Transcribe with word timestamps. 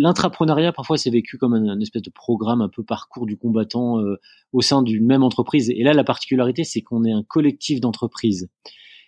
L'intrapreneuriat, 0.00 0.72
parfois, 0.72 0.96
c'est 0.96 1.10
vécu 1.10 1.38
comme 1.38 1.54
un, 1.54 1.80
espèce 1.80 2.02
de 2.02 2.10
programme 2.10 2.60
un 2.60 2.68
peu 2.68 2.84
parcours 2.84 3.26
du 3.26 3.36
combattant 3.36 4.00
euh, 4.00 4.16
au 4.52 4.60
sein 4.60 4.82
d'une 4.82 5.04
même 5.04 5.22
entreprise. 5.22 5.70
Et 5.70 5.82
là, 5.82 5.92
la 5.92 6.04
particularité, 6.04 6.64
c'est 6.64 6.82
qu'on 6.82 7.04
est 7.04 7.12
un 7.12 7.22
collectif 7.22 7.80
d'entreprises. 7.80 8.48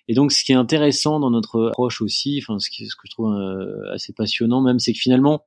Et 0.08 0.14
donc, 0.14 0.32
ce 0.32 0.42
qui 0.42 0.53
est 0.53 0.56
intéressant 0.56 1.21
dans 1.21 1.30
notre 1.30 1.68
approche 1.68 2.03
aussi, 2.03 2.40
enfin, 2.42 2.58
ce, 2.58 2.68
ce 2.68 2.96
que 2.96 3.03
je 3.04 3.11
trouve 3.11 3.32
euh, 3.32 3.92
assez 3.95 4.12
passionnant 4.12 4.61
même, 4.61 4.79
c'est 4.79 4.92
que 4.92 4.98
finalement, 4.98 5.45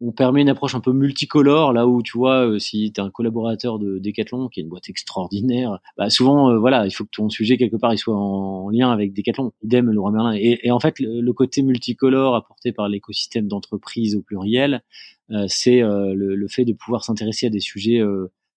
on 0.00 0.12
permet 0.12 0.40
une 0.40 0.48
approche 0.48 0.74
un 0.74 0.80
peu 0.80 0.92
multicolore 0.92 1.72
là 1.72 1.86
où 1.86 2.02
tu 2.02 2.16
vois 2.16 2.46
euh, 2.46 2.58
si 2.58 2.92
tu 2.92 3.00
es 3.00 3.04
un 3.04 3.10
collaborateur 3.10 3.78
de 3.78 3.98
Decathlon 3.98 4.48
qui 4.48 4.60
est 4.60 4.62
une 4.62 4.68
boîte 4.68 4.88
extraordinaire 4.88 5.78
bah 5.98 6.10
souvent 6.10 6.50
euh, 6.50 6.58
voilà 6.58 6.86
il 6.86 6.90
faut 6.90 7.04
que 7.04 7.10
ton 7.12 7.28
sujet 7.28 7.56
quelque 7.56 7.76
part 7.76 7.92
il 7.92 7.98
soit 7.98 8.16
en, 8.16 8.70
lien 8.70 8.90
avec 8.90 9.12
Decathlon 9.12 9.52
idem 9.62 9.90
Laurent 9.90 10.12
Merlin. 10.12 10.32
Et, 10.32 10.70
en 10.70 10.80
fait 10.80 11.00
le, 11.00 11.32
côté 11.32 11.62
multicolore 11.62 12.34
apporté 12.34 12.72
par 12.72 12.88
l'écosystème 12.88 13.48
d'entreprise 13.48 14.16
au 14.16 14.22
pluriel 14.22 14.82
euh, 15.30 15.44
c'est 15.48 15.80
le, 15.80 16.34
le, 16.34 16.48
fait 16.48 16.64
de 16.64 16.72
pouvoir 16.72 17.04
s'intéresser 17.04 17.46
à 17.46 17.50
des 17.50 17.60
sujets 17.60 18.00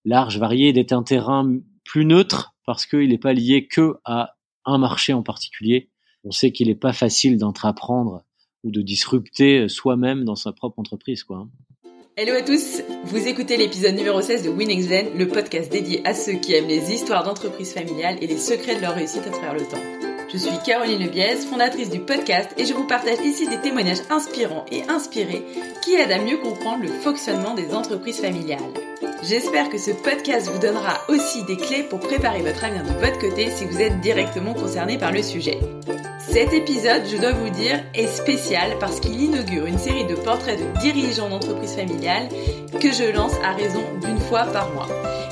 larges 0.05 0.39
variés 0.39 0.73
d'être 0.73 0.91
un 0.91 1.03
terrain 1.03 1.57
plus 1.85 2.05
neutre 2.05 2.55
parce 2.65 2.85
qu'il 2.85 3.09
n'est 3.09 3.17
pas 3.17 3.33
lié 3.33 3.67
que 3.67 3.95
à 4.05 4.35
un 4.65 4.77
marché 4.77 5.13
en 5.13 5.23
particulier. 5.23 5.89
On 6.23 6.31
sait 6.31 6.51
qu'il 6.51 6.67
n'est 6.67 6.75
pas 6.75 6.93
facile 6.93 7.37
d'entreprendre 7.37 8.23
ou 8.63 8.71
de 8.71 8.81
disrupter 8.81 9.67
soi-même 9.69 10.23
dans 10.23 10.35
sa 10.35 10.51
propre 10.51 10.79
entreprise, 10.79 11.23
quoi. 11.23 11.47
Hello 12.15 12.35
à 12.35 12.43
tous, 12.43 12.83
vous 13.05 13.27
écoutez 13.27 13.57
l'épisode 13.57 13.95
numéro 13.95 14.21
16 14.21 14.43
de 14.43 14.49
Winning 14.49 14.81
Zen, 14.83 15.17
le 15.17 15.27
podcast 15.27 15.71
dédié 15.71 16.05
à 16.05 16.13
ceux 16.13 16.33
qui 16.33 16.53
aiment 16.53 16.67
les 16.67 16.93
histoires 16.93 17.23
d'entreprises 17.23 17.73
familiales 17.73 18.17
et 18.21 18.27
les 18.27 18.37
secrets 18.37 18.75
de 18.75 18.81
leur 18.81 18.93
réussite 18.93 19.25
à 19.25 19.31
travers 19.31 19.55
le 19.55 19.61
temps. 19.61 20.03
Je 20.31 20.37
suis 20.37 20.57
Caroline 20.65 20.99
Lebiez, 20.99 21.37
fondatrice 21.37 21.89
du 21.89 21.99
podcast 21.99 22.51
et 22.57 22.65
je 22.65 22.73
vous 22.73 22.85
partage 22.85 23.19
ici 23.23 23.47
des 23.47 23.59
témoignages 23.61 24.01
inspirants 24.11 24.65
et 24.71 24.83
inspirés 24.89 25.43
qui 25.83 25.95
aident 25.95 26.11
à 26.11 26.23
mieux 26.23 26.37
comprendre 26.37 26.83
le 26.83 26.89
fonctionnement 26.89 27.55
des 27.55 27.73
entreprises 27.73 28.19
familiales. 28.19 28.59
J'espère 29.23 29.69
que 29.69 29.77
ce 29.77 29.91
podcast 29.91 30.49
vous 30.51 30.59
donnera 30.59 30.99
aussi 31.09 31.43
des 31.45 31.57
clés 31.57 31.83
pour 31.83 31.99
préparer 31.99 32.41
votre 32.41 32.63
avenir 32.63 32.83
de 32.83 32.99
votre 32.99 33.19
côté 33.19 33.49
si 33.49 33.65
vous 33.65 33.81
êtes 33.81 34.01
directement 34.01 34.53
concerné 34.53 34.97
par 34.97 35.11
le 35.11 35.23
sujet. 35.23 35.59
Cet 36.33 36.51
épisode, 36.51 37.03
je 37.05 37.17
dois 37.17 37.31
vous 37.31 37.51
dire, 37.51 37.83
est 37.93 38.07
spécial 38.07 38.71
parce 38.79 38.99
qu'il 38.99 39.21
inaugure 39.21 39.67
une 39.67 39.77
série 39.77 40.07
de 40.07 40.15
portraits 40.15 40.59
de 40.59 40.79
dirigeants 40.79 41.29
d'entreprises 41.29 41.75
familiales 41.75 42.27
que 42.81 42.91
je 42.91 43.13
lance 43.15 43.35
à 43.43 43.51
raison 43.51 43.83
d'une 44.03 44.17
fois 44.17 44.45
par 44.45 44.73
mois. 44.73 44.87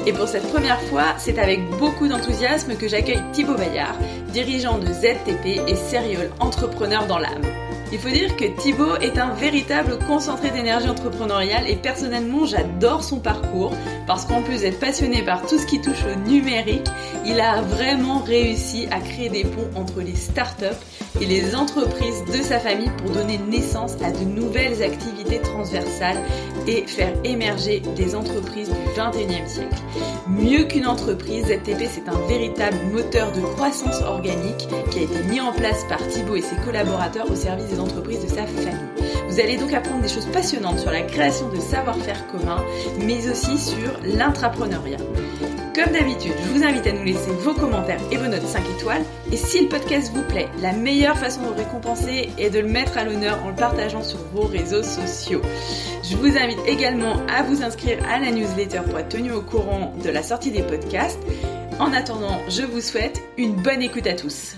Et 0.06 0.14
pour 0.14 0.28
cette 0.28 0.48
première 0.52 0.80
fois, 0.82 1.16
c'est 1.18 1.40
avec 1.40 1.60
beaucoup 1.80 2.08
d'enthousiasme 2.08 2.76
que 2.76 2.88
j'accueille 2.88 3.24
Thibaut 3.34 3.56
Bayard, 3.56 3.96
dirigeant 4.28 4.78
de 4.78 4.86
ZTP 4.86 5.68
et 5.68 5.76
Serial 5.76 6.30
Entrepreneur 6.40 7.08
dans 7.08 7.18
l'âme. 7.18 7.42
Il 7.94 8.00
faut 8.00 8.10
dire 8.10 8.38
que 8.38 8.46
Thibaut 8.46 8.96
est 9.02 9.18
un 9.18 9.34
véritable 9.34 10.00
concentré 10.08 10.50
d'énergie 10.50 10.88
entrepreneuriale 10.88 11.68
et 11.68 11.76
personnellement 11.76 12.46
j'adore 12.46 13.04
son 13.04 13.20
parcours 13.20 13.74
parce 14.08 14.24
qu'en 14.24 14.42
plus 14.42 14.62
d'être 14.62 14.80
passionné 14.80 15.24
par 15.24 15.46
tout 15.46 15.58
ce 15.58 15.66
qui 15.66 15.82
touche 15.82 16.06
au 16.06 16.30
numérique, 16.30 16.88
il 17.26 17.42
a 17.42 17.62
vraiment 17.62 18.20
réussi 18.20 18.88
à 18.92 19.02
créer 19.02 19.28
des 19.28 19.44
ponts 19.44 19.70
entre 19.76 20.00
les 20.00 20.16
startups 20.16 20.66
et 21.20 21.26
les 21.26 21.54
entreprises 21.54 22.24
de 22.34 22.42
sa 22.42 22.60
famille 22.60 22.92
pour 22.98 23.12
donner 23.12 23.38
naissance 23.38 23.96
à 24.02 24.12
de 24.12 24.24
nouvelles 24.24 24.82
activités 24.82 25.40
transversales 25.40 26.22
et 26.68 26.88
faire 26.88 27.14
émerger 27.26 27.82
des 27.98 28.16
entreprises 28.16 28.70
du 28.70 29.00
21e 29.00 29.48
siècle. 29.48 29.82
Mieux 30.30 30.64
qu'une 30.64 30.88
entreprise, 30.88 31.46
ZTP 31.46 31.90
c'est 31.90 32.08
un 32.08 32.28
véritable 32.28 32.78
moteur 32.94 33.34
de 33.34 33.42
croissance 33.42 34.02
organique 34.02 34.70
qui 34.92 35.00
a 35.00 35.02
été 35.02 35.24
mis 35.30 35.42
en 35.42 35.52
place 35.52 35.84
par 35.90 36.00
Thibaut 36.08 36.38
et 36.38 36.42
ses 36.42 36.56
collaborateurs 36.58 37.30
au 37.30 37.36
service 37.36 37.68
des 37.68 37.81
entreprises 37.82 38.24
de 38.24 38.28
sa 38.28 38.46
famille. 38.46 38.92
Vous 39.28 39.40
allez 39.40 39.58
donc 39.58 39.74
apprendre 39.74 40.02
des 40.02 40.10
choses 40.10 40.28
passionnantes 40.28 40.80
sur 40.80 40.92
la 40.92 41.02
création 41.02 41.50
de 41.50 41.60
savoir-faire 41.60 42.28
commun, 42.28 42.64
mais 43.06 43.30
aussi 43.30 43.58
sur 43.58 43.92
l'intrapreneuriat. 44.04 44.98
Comme 45.74 45.94
d'habitude, 45.94 46.34
je 46.44 46.50
vous 46.50 46.66
invite 46.66 46.86
à 46.86 46.92
nous 46.92 47.04
laisser 47.04 47.32
vos 47.32 47.54
commentaires 47.54 48.02
et 48.12 48.18
vos 48.18 48.28
notes 48.28 48.46
5 48.46 48.62
étoiles. 48.78 49.04
Et 49.32 49.38
si 49.38 49.62
le 49.62 49.70
podcast 49.70 50.12
vous 50.14 50.24
plaît, 50.24 50.50
la 50.62 50.74
meilleure 50.74 51.18
façon 51.18 51.42
de 51.44 51.48
le 51.48 51.64
récompenser 51.64 52.30
est 52.38 52.50
de 52.50 52.60
le 52.60 52.68
mettre 52.68 52.98
à 52.98 53.06
l'honneur 53.06 53.42
en 53.46 53.50
le 53.50 53.56
partageant 53.56 54.04
sur 54.04 54.20
vos 54.34 54.44
réseaux 54.44 54.84
sociaux. 54.84 55.42
Je 56.04 56.18
vous 56.18 56.38
invite 56.38 56.60
également 56.68 57.16
à 57.28 57.44
vous 57.44 57.64
inscrire 57.64 58.00
à 58.10 58.20
la 58.20 58.32
newsletter 58.32 58.82
pour 58.86 59.00
être 59.00 59.10
tenu 59.10 59.32
au 59.32 59.42
courant 59.42 59.94
de 60.04 60.10
la 60.10 60.24
sortie 60.24 60.52
des 60.52 60.64
podcasts. 60.64 61.22
En 61.80 61.94
attendant, 61.94 62.42
je 62.50 62.64
vous 62.64 62.82
souhaite 62.82 63.22
une 63.38 63.54
bonne 63.54 63.82
écoute 63.82 64.08
à 64.08 64.14
tous. 64.14 64.56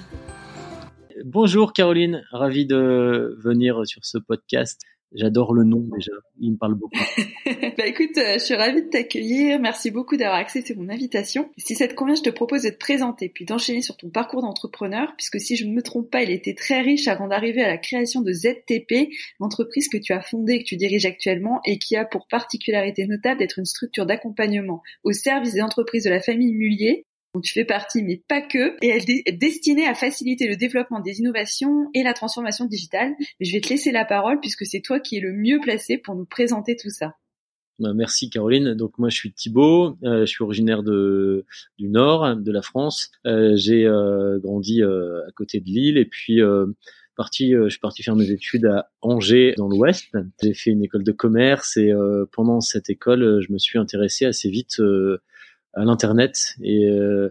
Bonjour 1.34 1.74
Caroline, 1.74 2.24
ravi 2.30 2.68
de 2.68 3.36
venir 3.44 3.88
sur 3.88 4.06
ce 4.06 4.20
podcast. 4.20 4.80
J'adore 5.16 5.56
le 5.56 5.64
nom 5.64 5.80
déjà, 5.80 6.12
il 6.40 6.52
me 6.52 6.58
parle 6.58 6.76
beaucoup. 6.76 6.94
bah 7.76 7.88
écoute, 7.88 8.16
euh, 8.20 8.34
je 8.34 8.38
suis 8.38 8.54
ravie 8.54 8.84
de 8.84 8.90
t'accueillir, 8.90 9.60
merci 9.60 9.90
beaucoup 9.90 10.16
d'avoir 10.16 10.38
accepté 10.38 10.76
mon 10.76 10.90
invitation. 10.90 11.50
Si 11.58 11.74
ça 11.74 11.88
te 11.88 11.96
convient, 11.96 12.14
je 12.14 12.22
te 12.22 12.30
propose 12.30 12.62
de 12.62 12.70
te 12.70 12.78
présenter 12.78 13.30
puis 13.30 13.46
d'enchaîner 13.46 13.82
sur 13.82 13.98
ton 13.98 14.12
parcours 14.12 14.44
d'entrepreneur, 14.44 15.16
puisque 15.18 15.40
si 15.40 15.56
je 15.56 15.66
ne 15.66 15.74
me 15.74 15.82
trompe 15.82 16.12
pas, 16.12 16.22
il 16.22 16.30
était 16.30 16.54
très 16.54 16.82
riche 16.82 17.08
avant 17.08 17.28
d'arriver 17.28 17.64
à 17.64 17.68
la 17.68 17.80
création 17.80 18.22
de 18.22 18.32
ZTP, 18.32 19.10
l'entreprise 19.40 19.90
que 19.90 19.98
tu 19.98 20.14
as 20.14 20.22
fondée 20.22 20.54
et 20.54 20.60
que 20.60 20.68
tu 20.68 20.78
diriges 20.78 21.08
actuellement 21.08 21.62
et 21.66 21.80
qui 21.80 21.96
a 21.96 22.06
pour 22.06 22.28
particularité 22.28 23.08
notable 23.08 23.40
d'être 23.40 23.58
une 23.58 23.66
structure 23.66 24.06
d'accompagnement 24.06 24.84
au 25.04 25.12
service 25.14 25.56
des 25.56 25.64
entreprises 25.64 26.04
de 26.04 26.12
la 26.12 26.22
famille 26.22 26.54
Mullier, 26.54 27.08
dont 27.34 27.42
tu 27.42 27.54
fais 27.54 27.66
partie, 27.66 28.04
mais 28.04 28.22
pas 28.28 28.42
que, 28.42 28.76
et 28.82 28.90
elle 28.90 29.10
est 29.10 29.32
destinée 29.32 29.88
à 29.88 29.96
faciliter 29.96 30.48
le 30.48 30.56
développement 30.56 31.00
des 31.00 31.20
innovations 31.20 31.90
et 31.94 32.04
la 32.04 32.14
transformation 32.14 32.66
digitale. 32.66 33.14
Je 33.40 33.52
vais 33.52 33.62
te 33.62 33.70
laisser 33.70 33.92
la 33.92 34.06
parole 34.06 34.40
puisque 34.40 34.66
c'est 34.66 34.82
toi 34.82 35.00
qui 35.00 35.18
es 35.18 35.20
le 35.20 35.34
mieux 35.34 35.60
placé 35.62 35.98
pour 35.98 36.16
nous 36.16 36.26
présenter 36.26 36.76
tout 36.76 36.90
ça. 36.90 37.16
Bah, 37.80 37.94
merci 37.96 38.30
Caroline. 38.30 38.76
Donc 38.76 39.00
moi 39.00 39.10
je 39.10 39.16
suis 39.16 39.34
Thibaut, 39.34 39.98
euh, 40.04 40.22
je 40.22 40.26
suis 40.26 40.44
originaire 40.44 40.84
de 40.84 41.46
du 41.80 41.90
nord 41.90 42.36
de 42.36 42.52
la 42.52 42.62
France. 42.62 43.12
Euh, 43.26 43.54
j'ai 43.56 43.86
euh, 43.86 44.40
grandi 44.40 44.84
à 44.84 45.32
côté 45.36 45.60
de 45.60 45.66
Lille 45.66 45.98
et 45.98 46.06
puis 46.06 46.40
parti, 47.16 47.52
je 47.52 47.70
suis 47.70 47.80
parti 47.80 48.04
faire 48.04 48.16
mes 48.16 48.30
études 48.30 48.66
à 48.66 48.92
Angers 49.02 49.56
dans 49.58 49.68
l'Ouest. 49.68 50.06
J'ai 50.42 50.54
fait 50.54 50.70
une 50.70 50.84
école 50.84 51.04
de 51.04 51.12
commerce 51.12 51.78
et 51.78 51.92
pendant 52.32 52.62
cette 52.62 52.90
école 52.90 53.42
je 53.42 53.52
me 53.52 53.58
suis 53.58 53.80
intéressé 53.80 54.26
assez 54.26 54.50
vite 54.50 54.80
à 55.74 55.86
l'internet 55.86 56.56
et 56.62 56.86
euh, 56.88 57.30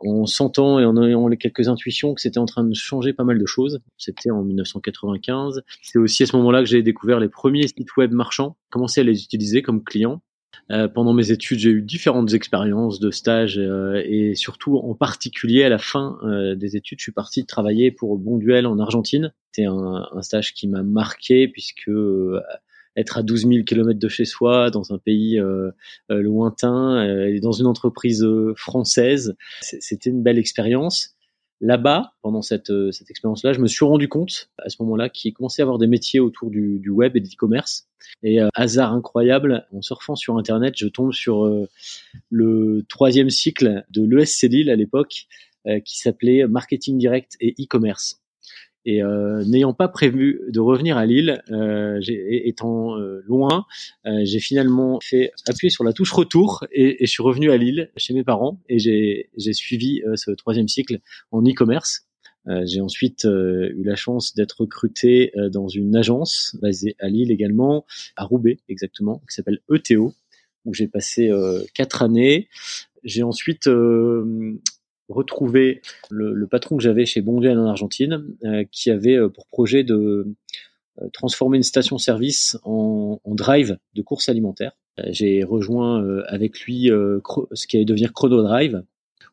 en 0.00 0.26
sentant 0.26 0.78
et 0.78 0.84
en 0.84 1.02
ayant 1.02 1.28
les 1.28 1.36
quelques 1.36 1.68
intuitions 1.68 2.14
que 2.14 2.20
c'était 2.20 2.38
en 2.38 2.46
train 2.46 2.64
de 2.64 2.74
changer 2.74 3.12
pas 3.12 3.24
mal 3.24 3.38
de 3.38 3.46
choses. 3.46 3.80
C'était 3.96 4.30
en 4.30 4.42
1995. 4.42 5.62
C'est 5.82 5.98
aussi 5.98 6.22
à 6.22 6.26
ce 6.26 6.36
moment-là 6.36 6.60
que 6.60 6.68
j'ai 6.68 6.82
découvert 6.82 7.20
les 7.20 7.28
premiers 7.28 7.66
sites 7.66 7.96
web 7.96 8.12
marchands, 8.12 8.56
commencé 8.70 9.00
à 9.00 9.04
les 9.04 9.22
utiliser 9.24 9.62
comme 9.62 9.82
client. 9.82 10.20
Euh, 10.70 10.86
pendant 10.86 11.14
mes 11.14 11.30
études, 11.30 11.58
j'ai 11.58 11.70
eu 11.70 11.82
différentes 11.82 12.34
expériences 12.34 13.00
de 13.00 13.10
stage 13.10 13.58
euh, 13.58 14.02
et 14.04 14.34
surtout 14.34 14.76
en 14.76 14.94
particulier 14.94 15.64
à 15.64 15.70
la 15.70 15.78
fin 15.78 16.18
euh, 16.24 16.54
des 16.54 16.76
études, 16.76 16.98
je 16.98 17.04
suis 17.04 17.12
parti 17.12 17.46
travailler 17.46 17.90
pour 17.90 18.18
Bonduel 18.18 18.66
en 18.66 18.78
Argentine. 18.78 19.32
C'était 19.50 19.66
un, 19.66 20.06
un, 20.12 20.22
stage 20.22 20.52
qui 20.52 20.68
m'a 20.68 20.82
marqué 20.82 21.48
puisque 21.48 21.90
être 22.98 23.18
à 23.18 23.22
12 23.22 23.46
000 23.46 23.64
kilomètres 23.64 24.00
de 24.00 24.08
chez 24.08 24.24
soi, 24.24 24.70
dans 24.70 24.92
un 24.92 24.98
pays 24.98 25.38
euh, 25.38 25.70
euh, 26.10 26.20
lointain, 26.20 27.06
euh, 27.06 27.34
et 27.34 27.40
dans 27.40 27.52
une 27.52 27.66
entreprise 27.66 28.26
française, 28.56 29.36
c'était 29.60 30.10
une 30.10 30.22
belle 30.22 30.38
expérience. 30.38 31.14
Là-bas, 31.60 32.12
pendant 32.22 32.40
cette, 32.40 32.72
cette 32.92 33.10
expérience-là, 33.10 33.52
je 33.52 33.58
me 33.58 33.66
suis 33.66 33.84
rendu 33.84 34.08
compte 34.08 34.48
à 34.58 34.68
ce 34.68 34.80
moment-là 34.80 35.08
qu'il 35.08 35.32
commençait 35.32 35.60
à 35.60 35.64
avoir 35.64 35.78
des 35.78 35.88
métiers 35.88 36.20
autour 36.20 36.50
du, 36.50 36.78
du 36.78 36.90
web 36.90 37.16
et 37.16 37.20
de 37.20 37.26
l'e-commerce. 37.26 37.88
Et 38.22 38.38
hasard 38.54 38.92
incroyable, 38.92 39.66
en 39.72 39.82
surfant 39.82 40.14
sur 40.14 40.38
Internet, 40.38 40.74
je 40.76 40.86
tombe 40.86 41.12
sur 41.12 41.66
le 42.30 42.86
troisième 42.88 43.28
cycle 43.28 43.84
de 43.90 44.04
l'ESC 44.04 44.42
Lille 44.44 44.70
à 44.70 44.76
l'époque, 44.76 45.26
qui 45.84 45.98
s'appelait 45.98 46.46
Marketing 46.46 46.96
Direct 46.96 47.36
et 47.40 47.56
e-commerce. 47.60 48.20
Et 48.90 49.02
euh, 49.02 49.44
n'ayant 49.44 49.74
pas 49.74 49.86
prévu 49.86 50.40
de 50.48 50.60
revenir 50.60 50.96
à 50.96 51.04
Lille, 51.04 51.42
euh, 51.50 52.00
étant 52.08 52.96
euh, 52.96 53.22
loin, 53.26 53.66
euh, 54.06 54.20
j'ai 54.22 54.40
finalement 54.40 54.98
fait 55.02 55.30
appuyer 55.46 55.68
sur 55.68 55.84
la 55.84 55.92
touche 55.92 56.10
retour 56.10 56.64
et, 56.72 57.02
et, 57.02 57.06
je 57.06 57.10
suis 57.10 57.22
revenu 57.22 57.50
à 57.50 57.58
Lille 57.58 57.90
chez 57.98 58.14
mes 58.14 58.24
parents 58.24 58.58
et 58.70 58.78
j'ai 58.78 59.52
suivi 59.52 60.00
euh, 60.06 60.16
ce 60.16 60.30
troisième 60.30 60.68
cycle 60.68 61.00
en 61.32 61.42
e-commerce. 61.42 62.06
j'ai 62.64 62.80
ensuite 62.80 63.24
eu 63.24 63.82
la 63.84 63.94
chance 63.94 64.34
d'être 64.34 64.62
recruté 64.62 65.32
dans 65.52 65.68
une 65.68 65.94
agence 65.94 66.56
basée 66.62 66.96
à 66.98 67.08
Lille 67.08 67.30
également, 67.30 67.84
à 68.16 68.24
Roubaix 68.24 68.56
exactement, 68.70 69.20
qui 69.28 69.34
s'appelle 69.34 69.60
ETO, 69.70 70.14
où 70.64 70.72
j'ai 70.72 70.88
passé 70.88 71.30
quatre 71.74 72.00
années. 72.00 72.48
J'ai 73.04 73.22
ensuite 73.22 73.68
retrouver 75.08 75.80
le, 76.10 76.46
patron 76.46 76.76
que 76.76 76.82
j'avais 76.82 77.06
chez 77.06 77.20
Bonduel 77.20 77.58
en 77.58 77.66
Argentine, 77.66 78.24
euh, 78.44 78.64
qui 78.70 78.90
avait 78.90 79.16
euh, 79.16 79.28
pour 79.28 79.46
projet 79.46 79.84
de 79.84 80.34
euh, 81.00 81.08
transformer 81.12 81.56
une 81.56 81.62
station-service 81.62 82.58
en, 82.64 83.20
drive 83.26 83.78
de 83.94 84.02
course 84.02 84.28
alimentaire. 84.28 84.72
J'ai 85.10 85.44
rejoint 85.44 86.04
avec 86.26 86.58
lui 86.62 86.88
ce 86.88 87.66
qui 87.68 87.76
allait 87.76 87.84
devenir 87.84 88.12
Chrono 88.12 88.42
Drive, 88.42 88.82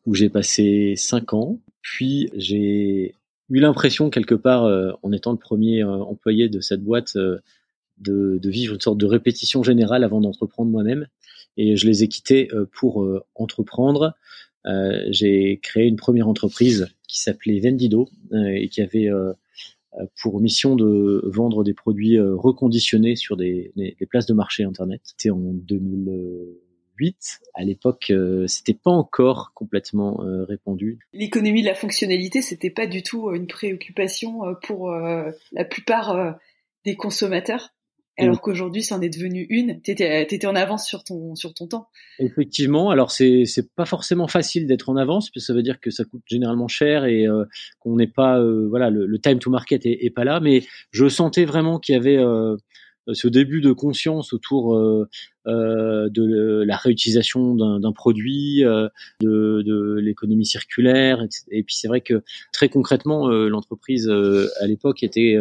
où 0.04 0.14
j'ai 0.14 0.28
passé 0.28 0.94
cinq 0.96 1.32
ans. 1.32 1.58
Puis 1.82 2.30
j'ai 2.36 3.16
eu 3.50 3.58
l'impression 3.58 4.08
quelque 4.08 4.36
part, 4.36 4.62
en 5.02 5.10
étant 5.10 5.32
le 5.32 5.38
premier 5.38 5.82
employé 5.82 6.48
de 6.48 6.60
cette 6.60 6.84
boîte, 6.84 7.16
de, 7.98 8.40
vivre 8.44 8.74
une 8.74 8.80
sorte 8.80 8.98
de 8.98 9.06
répétition 9.06 9.64
générale 9.64 10.04
avant 10.04 10.20
d'entreprendre 10.20 10.70
moi-même. 10.70 11.08
Et 11.56 11.76
je 11.76 11.88
les 11.88 12.04
ai 12.04 12.08
quittés 12.08 12.48
pour 12.70 13.04
entreprendre. 13.34 14.14
J'ai 15.10 15.58
créé 15.62 15.86
une 15.86 15.96
première 15.96 16.28
entreprise 16.28 16.88
qui 17.08 17.20
s'appelait 17.20 17.60
Vendido 17.60 18.08
et 18.32 18.68
qui 18.68 18.80
avait 18.80 19.08
pour 20.20 20.40
mission 20.40 20.76
de 20.76 21.22
vendre 21.24 21.64
des 21.64 21.74
produits 21.74 22.18
reconditionnés 22.18 23.16
sur 23.16 23.36
des, 23.36 23.72
places 24.10 24.26
de 24.26 24.34
marché 24.34 24.64
internet. 24.64 25.00
C'était 25.04 25.30
en 25.30 25.38
2000 25.38 26.10
à 27.54 27.62
l'époque, 27.62 28.10
euh, 28.10 28.46
c'était 28.46 28.74
pas 28.74 28.90
encore 28.90 29.52
complètement 29.54 30.22
euh, 30.22 30.44
répandu. 30.44 30.98
L'économie 31.12 31.62
de 31.62 31.66
la 31.66 31.74
fonctionnalité, 31.74 32.42
c'était 32.42 32.70
pas 32.70 32.86
du 32.86 33.02
tout 33.02 33.28
euh, 33.28 33.34
une 33.34 33.46
préoccupation 33.46 34.40
pour 34.62 34.90
la 34.90 35.64
plupart 35.64 36.38
des 36.84 36.96
consommateurs. 36.96 37.74
Alors 38.18 38.40
qu'aujourd'hui, 38.40 38.82
ça 38.82 38.96
en 38.96 39.00
est 39.02 39.08
devenu 39.08 39.46
une. 39.50 39.80
T'étais, 39.80 40.22
étais 40.22 40.46
en 40.46 40.54
avance 40.54 40.86
sur 40.86 41.04
ton 41.04 41.34
sur 41.34 41.54
ton 41.54 41.66
temps. 41.66 41.88
Effectivement. 42.18 42.90
Alors 42.90 43.10
c'est 43.10 43.44
c'est 43.44 43.74
pas 43.74 43.84
forcément 43.84 44.28
facile 44.28 44.66
d'être 44.66 44.88
en 44.88 44.96
avance, 44.96 45.30
parce 45.30 45.44
que 45.44 45.46
ça 45.46 45.54
veut 45.54 45.62
dire 45.62 45.80
que 45.80 45.90
ça 45.90 46.04
coûte 46.04 46.22
généralement 46.26 46.68
cher 46.68 47.04
et 47.04 47.26
qu'on 47.80 47.96
n'est 47.96 48.06
pas 48.06 48.42
voilà 48.68 48.90
le, 48.90 49.18
time 49.18 49.38
to 49.38 49.50
market 49.50 49.84
est, 49.86 50.04
est, 50.04 50.10
pas 50.10 50.24
là. 50.24 50.40
Mais 50.40 50.62
je 50.90 51.08
sentais 51.08 51.44
vraiment 51.44 51.78
qu'il 51.78 51.94
y 51.94 51.98
avait 51.98 52.18
ce 53.12 53.28
début 53.28 53.60
de 53.60 53.72
conscience 53.72 54.32
autour 54.32 54.76
euh, 54.76 55.08
euh, 55.46 56.08
de 56.10 56.64
la 56.66 56.76
réutilisation 56.76 57.54
d'un 57.54 57.92
produit, 57.92 58.64
euh, 58.64 58.88
de, 59.20 59.62
de 59.64 59.94
l'économie 60.00 60.46
circulaire. 60.46 61.22
Et 61.50 61.62
puis 61.62 61.74
c'est 61.76 61.88
vrai 61.88 62.00
que 62.00 62.22
très 62.52 62.68
concrètement, 62.68 63.28
l'entreprise 63.28 64.08
à 64.08 64.66
l'époque 64.66 65.02
était, 65.02 65.36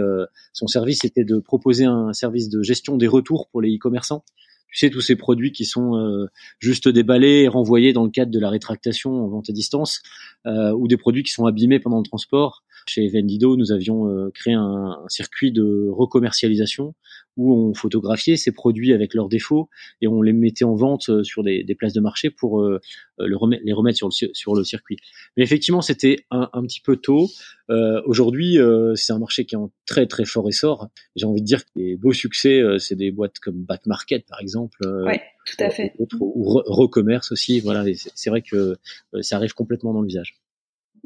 son 0.54 0.68
service 0.68 1.04
était 1.04 1.24
de 1.24 1.40
proposer 1.40 1.86
un 1.86 2.14
service 2.14 2.50
de 2.50 2.62
gestion 2.62 2.98
des 2.98 3.08
retours 3.08 3.50
pour 3.50 3.62
les 3.62 3.76
e-commerçants 3.76 4.24
tu 4.72 4.80
sais 4.80 4.90
tous 4.90 5.00
ces 5.00 5.16
produits 5.16 5.54
qui 5.54 5.64
sont 5.64 6.28
juste 6.60 6.90
déballés 6.90 7.44
et 7.44 7.48
renvoyés 7.48 7.94
dans 7.94 8.04
le 8.04 8.10
cadre 8.10 8.30
de 8.30 8.40
la 8.40 8.50
rétractation 8.50 9.24
en 9.24 9.30
vente 9.30 9.50
à 9.50 9.54
distance, 9.54 10.02
euh, 10.46 10.74
ou 10.74 10.90
des 10.90 10.98
produits 10.98 11.24
qui 11.24 11.32
sont 11.32 11.46
abîmés 11.46 11.80
pendant 11.80 11.98
le 11.98 12.04
transport. 12.04 12.65
Chez 12.88 13.08
Vendido, 13.08 13.58
nous 13.58 13.72
avions 13.72 14.30
créé 14.34 14.54
un, 14.54 15.00
un, 15.04 15.10
circuit 15.10 15.52
de 15.52 15.88
recommercialisation 15.90 16.94
où 17.38 17.54
on 17.54 17.74
photographiait 17.74 18.38
ces 18.38 18.52
produits 18.52 18.94
avec 18.94 19.14
leurs 19.14 19.30
défauts 19.30 19.70
et 20.02 20.08
on 20.08 20.22
les 20.22 20.34
mettait 20.34 20.64
en 20.64 20.76
vente 20.76 21.10
euh, 21.10 21.24
sur 21.24 21.44
des, 21.44 21.64
des 21.64 21.76
places 21.76 21.94
de 21.94 22.00
marché 22.00 22.30
pour 22.30 22.62
euh, 22.62 22.80
euh, 23.20 23.28
le 23.28 23.36
remettre, 23.36 23.64
les 23.66 23.74
remettre 23.74 23.98
sur 23.98 24.08
le, 24.08 24.30
sur 24.34 24.56
le 24.56 24.64
circuit. 24.64 24.98
Mais 25.36 25.44
effectivement, 25.44 25.82
c'était 25.82 26.26
un, 26.32 26.50
un, 26.54 26.64
petit 26.64 26.82
peu 26.82 26.96
tôt. 26.96 27.28
Euh, 27.70 28.02
Aujourd'hui, 28.06 28.58
euh, 28.58 28.96
c'est 28.96 29.14
un 29.14 29.20
marché 29.20 29.46
qui 29.46 29.56
est 29.56 29.58
en 29.58 29.72
très 29.86 30.06
très 30.08 30.26
fort 30.26 30.48
essor. 30.48 30.90
J'ai 31.16 31.26
envie 31.26 31.42
de 31.42 31.46
dire 31.46 31.66
que 31.66 31.72
les 31.76 31.98
beaux 31.98 32.14
succès, 32.14 32.62
c'est 32.80 32.96
des 32.96 33.12
boîtes 33.12 33.40
comme 33.40 33.64
Back 33.64 33.86
Market 33.86 34.26
par 34.28 34.40
exemple. 34.40 34.78
ouais, 35.06 35.22
tout 35.46 35.64
à 35.64 35.70
fait. 35.70 35.94
Ou, 36.00 36.62
Recommerce 36.66 37.32
aussi. 37.32 37.60
Voilà, 37.60 37.84
c'est 38.16 38.30
vrai 38.30 38.42
que 38.42 38.78
ça 39.22 39.38
arrive 39.38 39.54
complètement 39.54 39.94
dans 39.94 40.02
le 40.02 40.08
visage. 40.08 40.38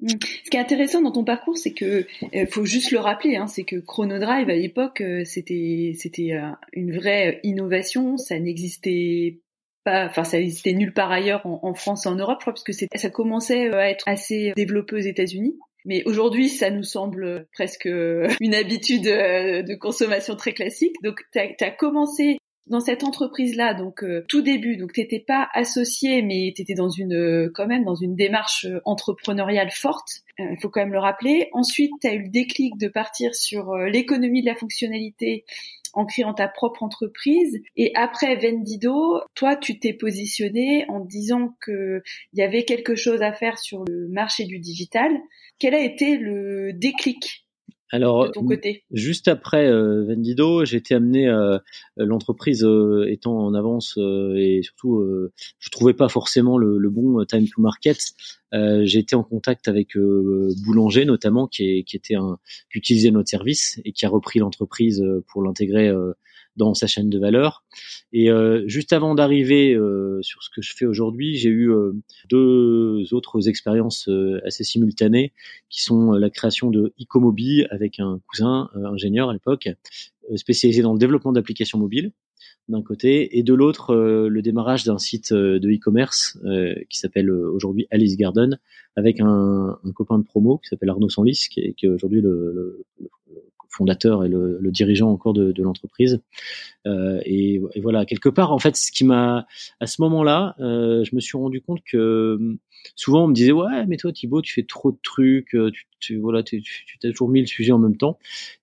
Mm. 0.01 0.07
Ce 0.46 0.50
qui 0.50 0.57
est 0.57 0.60
intéressant 0.60 1.01
dans 1.01 1.12
ton 1.12 1.24
parcours, 1.24 1.57
c'est 1.57 1.74
que 1.74 2.06
euh, 2.36 2.46
faut 2.50 2.66
juste 2.66 2.92
le 2.92 3.00
rappeler, 3.00 3.36
hein, 3.36 3.48
c'est 3.48 3.63
que 3.63 3.78
Chronodrive 3.78 4.50
à 4.50 4.56
l'époque, 4.56 5.01
euh, 5.01 5.24
c'était 5.25 5.94
euh, 6.34 6.51
une 6.74 6.96
vraie 6.96 7.40
innovation. 7.44 8.18
Ça 8.18 8.40
n'existait 8.40 9.40
pas, 9.84 10.06
enfin 10.06 10.24
ça 10.24 10.40
existait 10.40 10.74
nulle 10.74 10.94
part 10.94 11.12
ailleurs 11.12 11.42
en, 11.46 11.74
France 11.74 12.06
et 12.06 12.10
en 12.10 12.16
Europe, 12.16 12.38
je 12.40 12.44
crois, 12.44 12.54
parce 12.54 12.63
que 12.63 12.74
ça 12.74 13.10
commençait 13.10 13.69
à 13.74 13.90
être 13.90 14.07
assez 14.07 14.54
développé 14.56 14.96
aux 14.96 15.00
États-Unis. 15.00 15.57
Mais 15.86 16.04
aujourd'hui, 16.06 16.50
ça 16.50 16.69
nous 16.69 16.84
semble 16.84 17.48
presque 17.54 17.86
une 18.42 18.56
habitude 18.56 19.04
de 19.04 19.75
consommation 19.75 20.36
très 20.36 20.54
classique. 20.54 20.96
Donc, 21.04 21.22
tu 21.31 21.40
as, 21.40 21.72
commencé 21.72 22.38
dans 22.69 22.80
cette 22.80 23.04
entreprise-là, 23.04 23.74
donc 23.74 24.04
euh, 24.04 24.24
tout 24.27 24.42
début, 24.42 24.77
donc 24.77 24.94
t'étais 24.94 25.19
pas 25.19 25.50
associé, 25.54 26.21
mais 26.21 26.54
t'étais 26.56 26.75
dans 26.75 26.89
une 26.89 27.13
euh, 27.13 27.51
quand 27.54 27.68
même 27.68 27.83
dans 27.83 27.95
une 27.95 28.16
démarche 28.16 28.66
euh, 28.66 28.80
entrepreneuriale 28.86 29.71
forte. 29.71 30.21
Il 30.38 30.57
faut 30.62 30.69
quand 30.69 30.80
même 30.80 30.94
le 30.94 31.00
rappeler. 31.00 31.50
Ensuite, 31.51 31.92
tu 32.00 32.07
as 32.07 32.13
eu 32.13 32.24
le 32.24 32.30
déclic 32.30 32.77
de 32.77 32.88
partir 32.88 33.36
sur 33.36 33.75
l'économie 33.75 34.42
de 34.42 34.45
la 34.45 34.56
fonctionnalité 34.56 35.44
en 35.92 36.06
créant 36.06 36.33
ta 36.33 36.48
propre 36.48 36.81
entreprise. 36.81 37.60
Et 37.75 37.92
après 37.95 38.38
Vendido, 38.38 39.19
toi, 39.36 39.57
tu 39.57 39.80
t'es 39.80 39.92
positionné 39.92 40.86
en 40.88 41.01
disant 41.01 41.56
que 41.60 42.01
il 42.31 42.39
y 42.39 42.42
avait 42.42 42.63
quelque 42.63 42.95
chose 42.95 43.22
à 43.22 43.33
faire 43.33 43.57
sur 43.57 43.83
le 43.83 44.07
marché 44.07 44.45
du 44.45 44.60
digital. 44.60 45.12
Quel 45.57 45.75
a 45.75 45.81
été 45.81 46.15
le 46.15 46.72
déclic? 46.72 47.45
Alors, 47.91 48.31
juste 48.91 49.27
après 49.27 49.68
euh, 49.68 50.06
Vendido, 50.06 50.63
j'ai 50.63 50.77
été 50.77 50.94
amené, 50.94 51.27
euh, 51.27 51.57
l'entreprise 51.97 52.63
euh, 52.63 53.06
étant 53.09 53.36
en 53.38 53.56
avance 53.56 53.95
euh, 53.97 54.36
et 54.36 54.62
surtout, 54.62 55.03
je 55.59 55.69
trouvais 55.69 55.94
pas 55.94 56.07
forcément 56.07 56.57
le, 56.57 56.77
le 56.77 56.89
bon 56.89 57.24
time 57.25 57.47
to 57.47 57.62
market. 57.62 57.97
j'ai 58.51 59.00
été 59.00 59.15
en 59.15 59.24
contact 59.24 59.68
avec 59.68 59.97
Boulanger 59.97 61.06
notamment, 61.06 61.47
qui, 61.47 61.80
est, 61.80 61.83
qui 61.83 61.95
était 61.95 62.15
un, 62.15 62.38
qui 62.71 62.77
utilisait 62.77 63.12
notre 63.12 63.30
service 63.30 63.81
et 63.86 63.91
qui 63.91 64.06
a 64.06 64.09
repris 64.09 64.39
l'entreprise 64.39 65.03
pour 65.27 65.41
l'intégrer 65.41 65.91
dans 66.60 66.76
sa 66.76 66.86
chaîne 66.86 67.10
de 67.10 67.18
valeur. 67.18 67.64
Et 68.14 68.30
euh, 68.30 68.64
juste 68.68 68.94
avant 68.94 69.16
d'arriver 69.16 69.74
euh, 69.74 70.20
sur 70.22 70.44
ce 70.44 70.50
que 70.50 70.62
je 70.62 70.76
fais 70.76 70.86
aujourd'hui, 70.86 71.36
j'ai 71.36 71.50
eu 71.50 71.72
euh, 71.72 71.94
deux 72.30 73.14
autres 73.14 73.48
expériences 73.50 74.10
assez 74.46 74.64
simultanées, 74.64 75.32
qui 75.70 75.82
sont 75.82 76.12
la 76.12 76.30
création 76.30 76.70
de 76.70 76.94
Ecomobi 77.02 77.66
avec 77.72 78.00
un 78.00 78.20
cousin 78.28 78.70
ingénieur 78.76 79.30
à 79.30 79.34
l'époque, 79.34 79.70
spécialisé 80.36 80.82
dans 80.84 80.94
le 80.94 81.00
développement 81.00 81.32
d'applications 81.32 81.80
mobiles 81.80 82.12
d'un 82.68 82.84
côté, 82.84 83.40
et 83.40 83.42
de 83.42 83.54
l'autre 83.56 83.96
le 83.96 84.42
démarrage 84.44 84.84
d'un 84.84 85.00
site 85.00 85.34
de 85.34 85.70
e-commerce 85.72 86.38
qui 86.90 87.00
s'appelle 87.00 87.32
aujourd'hui 87.32 87.88
Alice 87.90 88.16
Garden, 88.16 88.60
avec 88.96 89.20
un, 89.22 89.80
un, 89.84 89.92
copain 89.92 90.20
de 90.20 90.24
promo 90.24 90.60
qui 90.60 90.70
s'appelle 90.70 90.90
Arnaud 90.90 91.10
Sanlis, 91.10 91.48
qui 91.50 91.74
qui 91.74 91.88
est 91.88 91.90
aujourd'hui 91.90 92.22
le, 92.22 92.86
le, 93.00 93.10
fondateur 93.69 94.25
et 94.25 94.30
le, 94.30 94.60
dirigeant 94.71 95.10
encore 95.10 95.33
de, 95.33 95.54
l'entreprise. 95.62 96.21
Euh, 96.88 97.19
et, 97.25 97.62
voilà, 97.81 98.06
quelque 98.06 98.30
part, 98.30 98.51
en 98.51 98.60
fait, 98.60 98.75
ce 98.75 98.92
qui 98.92 99.06
m'a, 99.06 99.45
à 99.80 99.88
ce 99.88 100.01
moment-là, 100.01 100.56
euh, 100.60 101.04
je 101.04 101.16
me 101.16 101.19
suis 101.19 101.38
rendu 101.38 101.62
compte 101.62 101.81
que 101.89 102.57
souvent 102.95 103.25
on 103.25 103.27
me 103.27 103.33
disait 103.33 103.51
ouais, 103.51 103.86
mais 103.88 103.98
toi 103.98 104.12
Thibaut, 104.12 104.42
tu 104.42 104.54
fais 104.54 104.63
trop 104.63 104.92
de 104.92 104.98
trucs, 105.04 105.54
euh, 105.56 105.71
tu, 105.71 105.86
tu 106.00 106.18
voilà, 106.18 106.44
tu, 106.44 106.62
tu 106.62 106.98
as 107.04 107.10
toujours 107.10 107.30
mis 107.30 107.42
le 107.42 107.48
sujet 107.48 107.71
en 107.71 107.80
même 107.80 107.98
temps. 107.98 108.18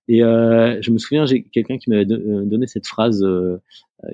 Et 0.07 0.23
euh, 0.23 0.81
je 0.81 0.91
me 0.91 0.97
souviens, 0.97 1.25
j'ai 1.25 1.43
quelqu'un 1.43 1.77
qui 1.77 1.89
m'avait 1.89 2.11
euh, 2.11 2.45
donné 2.45 2.67
cette 2.67 2.87
phrase 2.87 3.23
euh, 3.23 3.57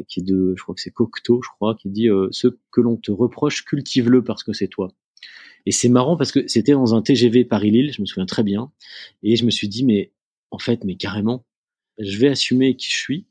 qui 0.07 0.21
est 0.21 0.23
de, 0.23 0.53
je 0.57 0.63
crois 0.63 0.75
que 0.75 0.81
c'est 0.81 0.91
Cocteau, 0.91 1.41
je 1.43 1.49
crois, 1.49 1.75
qui 1.75 1.89
dit 1.89 2.07
ce 2.31 2.47
que 2.71 2.81
l'on 2.81 2.95
te 2.95 3.11
reproche, 3.11 3.65
cultive-le 3.65 4.23
parce 4.23 4.43
que 4.43 4.53
c'est 4.53 4.67
toi. 4.67 4.93
Et 5.65 5.71
c'est 5.71 5.89
marrant 5.89 6.17
parce 6.17 6.31
que 6.31 6.47
c'était 6.47 6.73
dans 6.73 6.95
un 6.95 7.01
TGV 7.01 7.45
Paris-Lille, 7.45 7.91
je 7.93 8.01
me 8.01 8.05
souviens 8.05 8.25
très 8.25 8.43
bien, 8.43 8.71
et 9.23 9.35
je 9.35 9.45
me 9.45 9.51
suis 9.51 9.67
dit 9.67 9.85
mais 9.85 10.11
en 10.53 10.59
fait, 10.59 10.83
mais 10.83 10.95
carrément, 10.95 11.43
je 11.99 12.17
vais 12.19 12.29
assumer 12.29 12.75
qui 12.75 12.89
je 12.89 12.97
suis. 12.97 13.25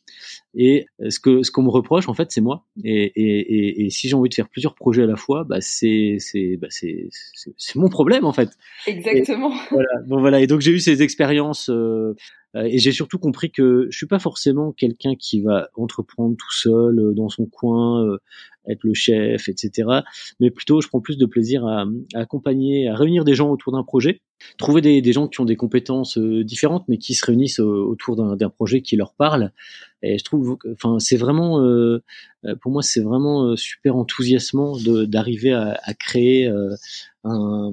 Et 0.55 0.87
ce 1.09 1.19
que 1.19 1.43
ce 1.43 1.51
qu'on 1.51 1.63
me 1.63 1.71
reproche, 1.71 2.09
en 2.09 2.15
fait, 2.15 2.31
c'est 2.31 2.41
moi. 2.41 2.67
Et, 2.85 3.05
et, 3.05 3.85
et, 3.85 3.91
si 3.91 4.09
j'ai 4.09 4.15
envie 4.15 4.29
de 4.29 4.35
faire 4.35 4.49
plusieurs 4.49 4.75
projets 4.75 5.03
à 5.03 5.07
la 5.07 5.17
fois, 5.17 5.45
bah 5.45 5.61
c'est 5.61 6.17
c'est 6.19 6.57
bah 6.59 6.69
c'est 6.71 7.09
c'est 7.57 7.77
mon 7.77 7.89
problème 7.89 8.25
en 8.25 8.33
fait. 8.33 8.51
Exactement. 8.87 9.53
voilà. 9.71 9.89
Bon 10.07 10.21
voilà. 10.21 10.41
Et 10.41 10.47
donc 10.47 10.61
j'ai 10.61 10.73
eu 10.73 10.81
ces 10.81 11.03
expériences 11.03 11.71
euh, 11.71 12.15
et 12.55 12.79
j'ai 12.79 12.93
surtout 12.93 13.19
compris 13.19 13.51
que 13.51 13.87
je 13.91 13.97
suis 13.97 14.07
pas 14.07 14.19
forcément 14.19 14.73
quelqu'un 14.73 15.15
qui 15.15 15.41
va 15.41 15.69
entreprendre 15.75 16.37
tout 16.37 16.53
seul 16.53 16.99
euh, 16.99 17.13
dans 17.15 17.29
son 17.29 17.47
coin, 17.47 18.05
euh, 18.05 18.19
être 18.69 18.85
le 18.85 18.95
chef, 18.95 19.49
etc. 19.49 19.89
Mais 20.41 20.51
plutôt, 20.51 20.81
je 20.81 20.89
prends 20.89 21.01
plus 21.01 21.17
de 21.17 21.27
plaisir 21.27 21.67
à, 21.67 21.85
à 22.15 22.21
accompagner, 22.21 22.89
à 22.89 22.95
réunir 22.95 23.25
des 23.25 23.35
gens 23.35 23.51
autour 23.51 23.73
d'un 23.73 23.83
projet, 23.83 24.21
trouver 24.59 24.81
des, 24.81 25.03
des, 25.03 25.13
gens 25.13 25.29
qui 25.29 25.41
ont 25.41 25.45
des 25.45 25.57
compétences 25.57 26.19
euh, 26.19 26.45
différentes, 26.45 26.85
mais 26.89 26.99
qui 26.99 27.15
se 27.15 27.25
réunissent 27.25 27.61
euh, 27.61 27.65
autour 27.65 28.17
d'un 28.37 28.51
projet 28.51 28.83
qui 28.83 28.97
leur 28.97 29.15
parle. 29.15 29.53
Et 30.03 30.19
je 30.19 30.25
trouve, 30.25 30.59
enfin, 30.73 30.99
c'est 30.99 31.17
vraiment, 31.17 31.61
euh, 31.61 32.03
pour 32.61 32.73
moi, 32.73 32.83
c'est 32.83 33.03
vraiment 33.03 33.55
super 33.57 33.97
enthousiasmant 33.97 34.77
d'arriver 35.07 35.53
à, 35.53 35.79
à, 35.83 35.95
créer 35.95 36.53
un, 37.23 37.73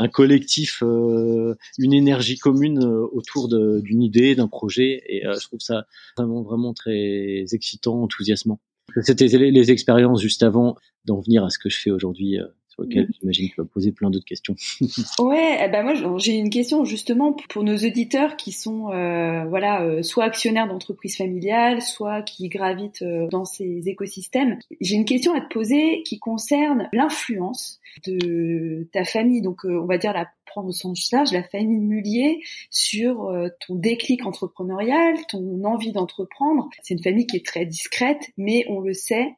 un 0.00 0.08
collectif, 0.08 0.82
une 0.82 1.92
énergie 1.92 2.38
commune 2.38 2.82
autour 2.84 3.48
d'une 3.48 4.02
idée, 4.02 4.34
d'un 4.34 4.48
projet. 4.48 5.02
Et 5.06 5.22
je 5.22 5.46
trouve 5.46 5.60
ça 5.60 5.86
vraiment, 6.16 6.42
vraiment 6.42 6.74
très 6.74 7.44
excitant, 7.52 8.02
enthousiasmant. 8.02 8.60
C'était 9.02 9.26
les, 9.26 9.70
expériences 9.70 10.20
juste 10.20 10.42
avant 10.42 10.76
d'en 11.04 11.20
venir 11.20 11.44
à 11.44 11.50
ce 11.50 11.58
que 11.58 11.70
je 11.70 11.78
fais 11.78 11.90
aujourd'hui 11.90 12.38
euh, 12.38 12.46
sur 12.80 12.88
lequel 12.88 13.04
mm. 13.04 13.12
j'imagine 13.20 13.48
tu 13.48 13.54
vas 13.60 13.66
poser 13.66 13.92
plein 13.92 14.10
d'autres 14.10 14.24
questions. 14.24 14.54
ouais, 15.18 15.68
ben 15.68 15.82
moi 15.82 16.18
j'ai 16.18 16.36
une 16.36 16.50
question 16.50 16.84
justement 16.84 17.32
pour 17.32 17.64
nos 17.64 17.76
auditeurs 17.76 18.36
qui 18.36 18.52
sont 18.52 18.90
euh, 18.90 19.44
voilà 19.44 19.82
euh, 19.82 20.02
soit 20.02 20.24
actionnaires 20.24 20.68
d'entreprises 20.68 21.16
familiales, 21.16 21.82
soit 21.82 22.22
qui 22.22 22.48
gravitent 22.48 23.02
euh, 23.02 23.28
dans 23.28 23.44
ces 23.44 23.88
écosystèmes. 23.88 24.58
J'ai 24.80 24.96
une 24.96 25.04
question 25.04 25.34
à 25.34 25.40
te 25.40 25.52
poser 25.52 26.02
qui 26.04 26.18
concerne 26.18 26.88
l'influence 26.92 27.80
de 28.06 28.88
ta 28.92 29.04
famille, 29.04 29.42
donc 29.42 29.64
on 29.64 29.86
va 29.86 29.98
dire 29.98 30.12
la 30.12 30.28
prendre 30.46 30.68
au 30.68 30.72
sens 30.72 31.12
large, 31.12 31.32
la 31.32 31.44
famille 31.44 31.78
Mullier 31.78 32.40
sur 32.70 33.32
ton 33.66 33.76
déclic 33.76 34.26
entrepreneurial, 34.26 35.14
ton 35.28 35.62
envie 35.64 35.92
d'entreprendre. 35.92 36.68
C'est 36.82 36.94
une 36.94 37.02
famille 37.02 37.26
qui 37.26 37.36
est 37.36 37.46
très 37.46 37.66
discrète, 37.66 38.30
mais 38.36 38.64
on 38.68 38.80
le 38.80 38.92
sait, 38.92 39.36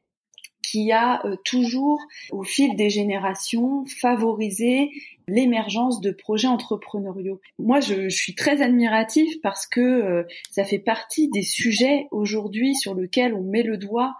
qui 0.73 0.91
a 0.91 1.25
euh, 1.27 1.37
toujours, 1.45 2.01
au 2.31 2.45
fil 2.45 2.75
des 2.77 2.89
générations, 2.89 3.85
favorisé 4.01 4.91
l'émergence 5.29 6.01
de 6.01 6.11
projets 6.11 6.49
entrepreneuriaux. 6.49 7.41
Moi, 7.59 7.81
je, 7.81 8.09
suis 8.09 8.35
très 8.35 8.63
admiratif 8.63 9.41
parce 9.43 9.67
que 9.67 9.81
euh, 9.81 10.23
ça 10.51 10.65
fait 10.65 10.79
partie 10.79 11.29
des 11.29 11.43
sujets 11.43 12.09
aujourd'hui 12.11 12.75
sur 12.75 12.95
lesquels 12.95 13.35
on 13.35 13.43
met 13.43 13.63
le 13.63 13.77
doigt 13.77 14.15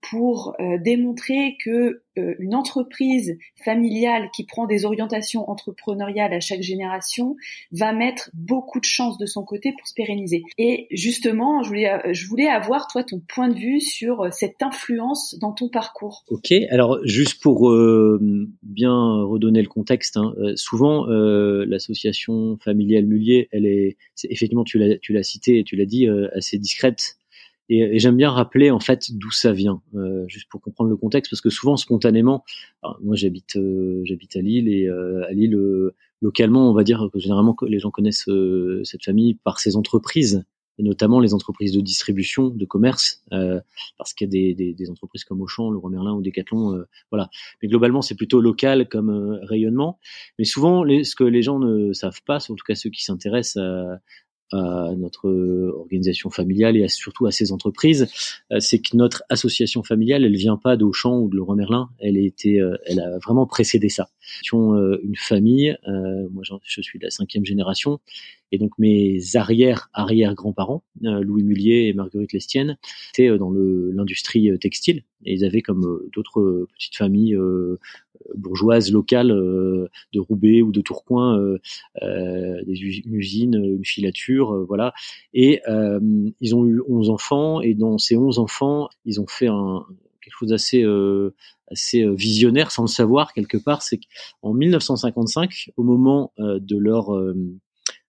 pour 0.00 0.56
euh, 0.60 0.78
démontrer 0.78 1.56
que 1.62 2.02
une 2.38 2.54
entreprise 2.54 3.38
familiale 3.64 4.30
qui 4.34 4.44
prend 4.44 4.66
des 4.66 4.84
orientations 4.84 5.48
entrepreneuriales 5.50 6.32
à 6.32 6.40
chaque 6.40 6.62
génération 6.62 7.36
va 7.72 7.92
mettre 7.92 8.30
beaucoup 8.34 8.80
de 8.80 8.84
chances 8.84 9.18
de 9.18 9.26
son 9.26 9.44
côté 9.44 9.72
pour 9.72 9.86
se 9.86 9.94
pérenniser. 9.94 10.42
Et 10.58 10.86
justement, 10.90 11.62
je 11.62 11.68
voulais, 11.68 12.12
voulais 12.28 12.48
avoir 12.48 12.88
toi 12.88 13.04
ton 13.04 13.20
point 13.20 13.48
de 13.48 13.58
vue 13.58 13.80
sur 13.80 14.32
cette 14.32 14.62
influence 14.62 15.36
dans 15.40 15.52
ton 15.52 15.68
parcours. 15.68 16.24
Ok, 16.28 16.52
alors 16.70 16.98
juste 17.04 17.42
pour 17.42 17.70
bien 18.62 19.22
redonner 19.22 19.62
le 19.62 19.68
contexte, 19.68 20.16
hein, 20.16 20.34
souvent 20.56 21.06
l'association 21.06 22.56
familiale 22.58 23.06
Mullier, 23.06 23.48
elle 23.52 23.66
est, 23.66 23.96
effectivement 24.24 24.64
tu 24.64 24.78
l'as 24.78 24.98
tu 24.98 25.16
et 25.46 25.64
tu 25.64 25.76
l'as 25.76 25.86
dit 25.86 26.06
assez 26.34 26.58
discrète 26.58 27.17
et, 27.68 27.98
j'aime 27.98 28.16
bien 28.16 28.30
rappeler 28.30 28.70
en 28.70 28.80
fait 28.80 29.12
d'où 29.12 29.30
ça 29.30 29.52
vient, 29.52 29.82
euh, 29.94 30.24
juste 30.26 30.48
pour 30.48 30.60
comprendre 30.60 30.90
le 30.90 30.96
contexte, 30.96 31.30
parce 31.30 31.40
que 31.40 31.50
souvent 31.50 31.76
spontanément, 31.76 32.44
moi 33.02 33.14
j'habite 33.14 33.56
euh, 33.56 34.00
j'habite 34.04 34.36
à 34.36 34.40
Lille 34.40 34.68
et 34.68 34.86
euh, 34.88 35.26
à 35.28 35.32
Lille 35.32 35.58
localement, 36.22 36.70
on 36.70 36.74
va 36.74 36.84
dire 36.84 37.08
que 37.12 37.18
généralement 37.18 37.56
les 37.66 37.78
gens 37.78 37.90
connaissent 37.90 38.28
cette 38.84 39.04
famille 39.04 39.34
par 39.34 39.60
ses 39.60 39.76
entreprises 39.76 40.44
et 40.80 40.84
notamment 40.84 41.18
les 41.18 41.34
entreprises 41.34 41.72
de 41.72 41.80
distribution, 41.80 42.50
de 42.50 42.64
commerce, 42.64 43.24
parce 43.30 44.14
qu'il 44.14 44.28
y 44.28 44.28
a 44.28 44.30
des, 44.30 44.54
des, 44.54 44.74
des, 44.74 44.90
entreprises 44.90 45.24
comme 45.24 45.40
Auchan, 45.40 45.70
Leroy 45.70 45.90
Merlin 45.90 46.14
ou 46.14 46.22
Decathlon, 46.22 46.84
voilà. 47.10 47.30
Mais 47.60 47.68
globalement, 47.68 48.00
c'est 48.00 48.14
plutôt 48.14 48.40
local 48.40 48.88
comme 48.88 49.40
rayonnement. 49.42 49.98
Mais 50.38 50.44
souvent, 50.44 50.84
les, 50.84 51.02
ce 51.02 51.16
que 51.16 51.24
les 51.24 51.42
gens 51.42 51.58
ne 51.58 51.92
savent 51.94 52.22
pas, 52.24 52.38
en 52.48 52.54
tout 52.54 52.64
cas 52.64 52.76
ceux 52.76 52.90
qui 52.90 53.02
s'intéressent 53.02 53.56
à, 53.56 53.98
à 54.52 54.92
notre 54.96 55.28
organisation 55.74 56.30
familiale 56.30 56.76
et 56.76 56.88
surtout 56.88 57.26
à 57.26 57.32
ces 57.32 57.52
entreprises, 57.52 58.06
euh, 58.52 58.60
c'est 58.60 58.78
que 58.78 58.96
notre 58.96 59.22
association 59.28 59.82
familiale, 59.82 60.24
elle 60.24 60.36
vient 60.36 60.56
pas 60.56 60.76
d'Auchan 60.76 61.18
ou 61.18 61.28
de 61.28 61.36
Leroy 61.36 61.56
Merlin, 61.56 61.90
elle 61.98 62.16
a 62.16 62.20
été, 62.20 62.60
euh, 62.60 62.76
elle 62.86 63.00
a 63.00 63.18
vraiment 63.18 63.46
précédé 63.46 63.88
ça. 63.88 64.08
Nous 64.52 64.74
euh, 64.74 65.00
une 65.02 65.16
famille, 65.16 65.76
moi 65.86 66.42
je 66.64 66.82
suis 66.82 66.98
de 66.98 67.04
la 67.04 67.10
cinquième 67.10 67.44
génération, 67.44 68.00
et 68.52 68.58
donc 68.58 68.72
mes 68.78 69.18
arrière 69.34 69.90
arrière 69.92 70.34
grands-parents, 70.34 70.82
Louis 71.00 71.42
Mullier 71.42 71.88
et 71.88 71.92
Marguerite 71.92 72.32
Lestienne, 72.32 72.78
étaient 73.12 73.36
dans 73.38 73.50
l'industrie 73.50 74.50
textile. 74.58 75.04
Et 75.24 75.34
ils 75.34 75.44
avaient 75.44 75.62
comme 75.62 76.00
d'autres 76.12 76.68
petites 76.72 76.96
familles 76.96 77.36
bourgeoise 78.36 78.92
locale 78.92 79.30
euh, 79.30 79.88
de 80.12 80.20
Roubaix 80.20 80.62
ou 80.62 80.72
de 80.72 80.80
Tourcoing, 80.80 81.38
euh, 81.38 81.58
euh, 82.02 82.62
des 82.64 82.78
une 82.78 83.14
usine, 83.14 83.54
une 83.54 83.84
filature, 83.84 84.64
voilà. 84.66 84.92
Et 85.34 85.60
ils 86.40 86.54
ont 86.54 86.64
eu 86.66 86.80
11 86.88 87.10
enfants. 87.10 87.60
Et 87.60 87.74
dans 87.74 87.98
ces 87.98 88.16
11 88.16 88.38
enfants, 88.38 88.88
ils 89.04 89.20
ont 89.20 89.26
fait 89.26 89.48
un, 89.48 89.84
quelque 90.22 90.34
chose 90.38 90.50
d'assez 90.50 90.84
assez 91.70 92.06
visionnaire 92.14 92.70
sans 92.70 92.82
le 92.82 92.88
savoir 92.88 93.32
quelque 93.32 93.58
part, 93.58 93.82
c'est 93.82 93.98
qu'en 93.98 94.54
1955, 94.54 95.70
au 95.76 95.82
moment 95.82 96.32
de 96.38 96.76
leur 96.76 97.10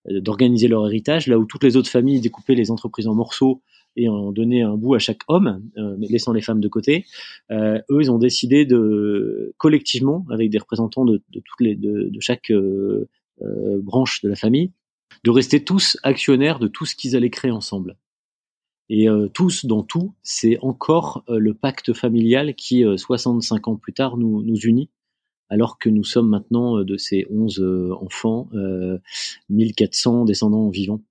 d'organiser 0.06 0.68
leur 0.68 0.88
héritage, 0.88 1.27
là 1.27 1.38
où 1.38 1.46
toutes 1.46 1.63
les 1.63 1.75
autres 1.77 1.89
familles 1.89 2.22
découpaient 2.22 2.56
les 2.56 2.72
entreprises 2.72 3.08
en 3.08 3.15
morceaux 3.15 3.62
et 3.96 4.08
en 4.08 4.32
donner 4.32 4.62
un 4.62 4.75
bout 4.75 4.96
à 4.96 5.00
chaque 5.00 5.22
homme, 5.27 5.62
euh, 5.77 5.96
laissant 6.00 6.34
les 6.34 6.41
femmes 6.41 6.62
de 6.62 6.68
côté. 6.68 7.06
Euh, 7.51 7.79
eux, 7.89 8.01
ils 8.01 8.12
ont 8.12 8.18
décidé 8.18 8.65
de 8.65 9.53
collectivement, 9.58 10.25
avec 10.29 10.50
des 10.50 10.58
représentants 10.58 11.06
de, 11.06 11.22
toutes 11.34 11.62
les 11.62 11.75
de, 11.75 12.12
chaque 12.20 12.51
euh, 12.51 13.08
euh, 13.41 13.82
branche 13.82 14.22
de 14.22 14.29
la 14.29 14.36
famille, 14.36 14.72
de 15.24 15.32
rester 15.32 15.63
tous 15.63 15.98
actionnaires 16.03 16.60
de 16.60 16.68
tout 16.68 16.86
ce 16.86 16.96
qu'ils 16.96 17.15
allaient 17.15 17.29
créer 17.29 17.51
ensemble. 17.51 17.98
Et 18.89 19.08
euh, 19.10 19.27
tous 19.27 19.65
dans 19.65 19.84
tout, 19.84 20.13
c'est 20.24 20.58
encore 20.62 21.24
le 21.27 21.53
pacte 21.53 21.94
familial 21.94 22.56
qui, 22.56 22.84
65 22.98 23.68
ans 23.68 23.75
plus 23.75 23.94
tard, 23.94 24.18
nous, 24.18 24.44
nous 24.44 24.58
unit 24.58 24.89
alors 25.50 25.79
que 25.79 25.89
nous 25.89 26.03
sommes 26.03 26.29
maintenant 26.29 26.84
de 26.84 26.98
ces 26.98 27.25
11 27.32 27.98
enfants, 28.01 28.50
1400 29.50 30.25
descendants 30.25 30.70
vivants. 30.70 31.01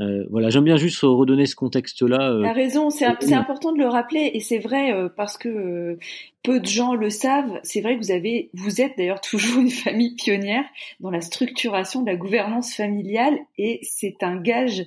Euh, 0.00 0.24
voilà, 0.30 0.50
j'aime 0.50 0.64
bien 0.64 0.76
juste 0.76 1.00
redonner 1.02 1.46
ce 1.46 1.56
contexte-là. 1.56 2.30
Euh, 2.30 2.42
T'as 2.42 2.52
raison, 2.52 2.90
c'est 2.90 3.06
important 3.32 3.72
de 3.72 3.78
le 3.78 3.86
rappeler 3.86 4.30
et 4.34 4.40
c'est 4.40 4.58
vrai 4.58 4.92
euh, 4.92 5.08
parce 5.08 5.36
que 5.38 5.48
euh, 5.48 5.98
peu 6.42 6.60
de 6.60 6.66
gens 6.66 6.94
le 6.94 7.10
savent. 7.10 7.60
C'est 7.62 7.80
vrai 7.80 7.96
que 7.96 8.02
vous 8.02 8.10
avez, 8.10 8.50
vous 8.54 8.80
êtes 8.80 8.96
d'ailleurs 8.96 9.20
toujours 9.30 9.60
une 9.60 9.70
famille 9.70 10.14
pionnière 10.14 10.64
dans 11.00 11.10
la 11.10 11.20
structuration 11.20 12.02
de 12.02 12.06
la 12.06 12.16
gouvernance 12.16 12.74
familiale 12.74 13.38
et 13.58 13.80
c'est 13.82 14.22
un 14.22 14.36
gage 14.36 14.84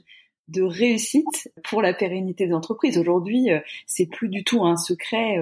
de 0.48 0.62
réussite 0.62 1.50
pour 1.64 1.82
la 1.82 1.94
pérennité 1.94 2.48
des 2.48 2.54
entreprises. 2.54 2.98
Aujourd'hui, 2.98 3.50
c'est 3.86 4.06
plus 4.06 4.30
du 4.30 4.44
tout 4.44 4.64
un 4.64 4.78
secret 4.78 5.38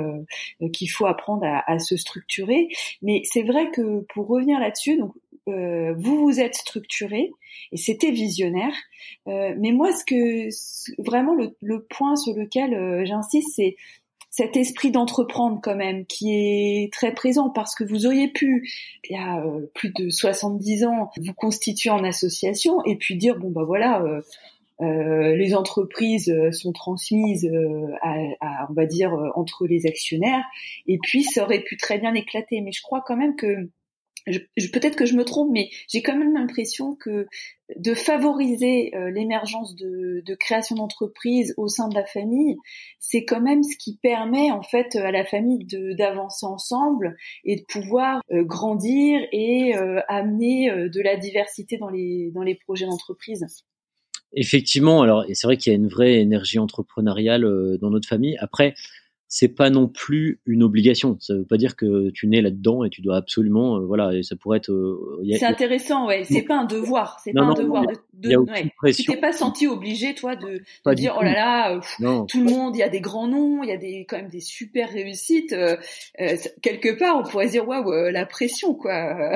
qu'il 0.72 0.90
faut 0.90 1.06
apprendre 1.06 1.46
à, 1.46 1.64
à, 1.72 1.80
se 1.80 1.98
structurer. 1.98 2.70
Mais 3.02 3.22
c'est 3.26 3.44
vrai 3.44 3.70
que 3.72 4.02
pour 4.14 4.28
revenir 4.28 4.60
là-dessus, 4.60 4.98
donc 4.98 5.14
euh, 5.50 5.94
vous 5.98 6.20
vous 6.20 6.40
êtes 6.40 6.56
structuré 6.56 7.32
et 7.72 7.78
c'était 7.78 8.12
visionnaire. 8.12 8.74
Euh, 9.28 9.54
mais 9.58 9.72
moi, 9.72 9.92
ce 9.92 10.06
que 10.06 11.02
vraiment 11.02 11.36
le, 11.36 11.56
le 11.62 11.84
point 11.84 12.16
sur 12.16 12.34
lequel 12.34 12.74
euh, 12.74 13.06
j'insiste, 13.06 13.50
c'est 13.56 13.76
cet 14.34 14.58
esprit 14.58 14.90
d'entreprendre 14.90 15.60
quand 15.62 15.76
même 15.76 16.08
qui 16.08 16.32
est 16.34 16.92
très 16.92 17.14
présent 17.14 17.52
parce 17.52 17.76
que 17.76 17.84
vous 17.84 18.08
auriez 18.08 18.30
pu, 18.30 18.68
il 19.08 19.16
y 19.16 19.20
a 19.20 19.46
euh, 19.46 19.70
plus 19.76 19.94
de 19.94 20.10
70 20.10 20.86
ans, 20.86 21.12
vous 21.18 21.34
constituer 21.34 21.92
en 21.92 22.04
association 22.04 22.84
et 22.86 22.96
puis 22.96 23.16
dire 23.16 23.38
bon 23.38 23.52
bah 23.52 23.64
voilà. 23.64 24.02
Euh, 24.02 24.22
les 25.36 25.56
entreprises 25.56 26.34
sont 26.52 26.72
transmises 26.72 27.50
à, 28.02 28.16
à, 28.42 28.68
on 28.70 28.74
va 28.74 28.86
dire 28.86 29.14
entre 29.36 29.66
les 29.68 29.86
actionnaires 29.86 30.44
et 30.88 30.98
puis 31.02 31.24
ça 31.24 31.44
aurait 31.44 31.62
pu 31.62 31.78
très 31.78 32.00
bien 32.00 32.14
éclater 32.14 32.62
mais 32.62 32.72
je 32.72 32.82
crois 32.82 33.04
quand 33.06 33.16
même 33.16 33.36
que 33.36 33.70
peut-être 34.72 34.96
que 34.96 35.06
je 35.06 35.16
me 35.16 35.26
trompe, 35.26 35.52
mais 35.52 35.70
j'ai 35.88 36.02
quand 36.02 36.18
même 36.18 36.34
l'impression 36.34 36.96
que 36.96 37.28
de 37.76 37.94
favoriser 37.94 38.96
euh, 38.96 39.10
l'émergence 39.10 39.76
de, 39.76 40.22
de, 40.26 40.36
création 40.36 40.76
d'entreprises 40.76 41.54
au 41.58 41.68
sein 41.68 41.88
de 41.88 41.96
la 41.96 42.06
famille, 42.06 42.58
c'est 43.00 43.26
quand 43.26 43.42
même 43.42 43.64
ce 43.64 43.76
qui 43.78 43.98
permet 43.98 44.52
en 44.52 44.62
fait 44.62 44.96
à 44.96 45.12
la 45.12 45.26
famille 45.26 45.66
d'avancer 45.66 46.46
ensemble 46.46 47.16
et 47.44 47.58
de 47.58 47.64
pouvoir 47.68 48.22
euh, 48.32 48.44
grandir 48.44 49.22
et 49.32 49.76
euh, 49.76 50.02
amener 50.08 50.70
de 50.70 51.02
la 51.02 51.18
diversité 51.18 51.78
dans 51.78 51.90
les 51.90 52.32
dans 52.34 52.44
les 52.44 52.56
projets 52.56 52.86
d'entreprise. 52.86 53.46
Effectivement, 54.36 55.02
alors 55.02 55.26
c'est 55.34 55.48
vrai 55.48 55.58
qu'il 55.58 55.72
y 55.72 55.76
a 55.76 55.78
une 55.78 55.88
vraie 55.88 56.20
énergie 56.20 56.60
entrepreneuriale 56.60 57.46
dans 57.80 57.90
notre 57.90 58.08
famille. 58.08 58.36
Après, 58.40 58.74
c'est 59.34 59.48
pas 59.48 59.72
non 59.72 59.88
plus 59.88 60.40
une 60.46 60.62
obligation. 60.62 61.18
Ça 61.20 61.34
veut 61.34 61.44
pas 61.44 61.58
dire 61.58 61.76
que 61.76 62.12
tu 62.12 62.28
nais 62.28 62.40
là-dedans 62.40 62.84
et 62.84 62.92
tu 62.92 63.02
dois 63.02 63.16
absolument, 63.18 63.78
euh, 63.78 63.80
voilà, 63.80 64.14
et 64.14 64.22
ça 64.22 64.36
pourrait 64.36 64.60
être. 64.60 64.72
Euh, 64.72 65.24
c'est 65.32 65.46
intéressant, 65.46 66.06
ouais. 66.06 66.24
C'est 66.24 66.44
pas 66.44 66.60
un 66.60 66.66
devoir. 66.66 67.20
C'est 67.24 67.34
pas 67.34 67.42
un 67.42 67.56
devoir. 67.56 67.84
De, 68.14 68.30
de, 68.30 68.38
ouais. 68.38 68.94
Tu 68.94 69.06
t'es 69.06 69.18
pas 69.18 69.34
senti 69.34 69.66
obligé, 69.66 70.14
toi, 70.14 70.36
de, 70.36 70.62
de 70.86 70.94
dire, 70.94 71.16
oh 71.20 71.24
là 71.24 71.34
là, 71.34 71.76
euh, 71.76 72.26
tout 72.28 72.44
le 72.44 72.52
monde, 72.52 72.76
il 72.76 72.80
y 72.80 72.84
a 72.84 72.90
des 72.90 73.02
grands 73.02 73.28
noms, 73.28 73.64
il 73.64 73.70
y 73.70 73.74
a 73.74 73.78
des 73.78 74.06
quand 74.08 74.18
même 74.18 74.30
des 74.30 74.40
super 74.40 74.92
réussites. 74.92 75.56
quelque 76.62 77.00
part, 77.00 77.18
on 77.18 77.24
pourrait 77.24 77.50
dire, 77.50 77.68
waouh, 77.68 78.12
la 78.12 78.28
pression, 78.28 78.76
quoi. 78.76 79.32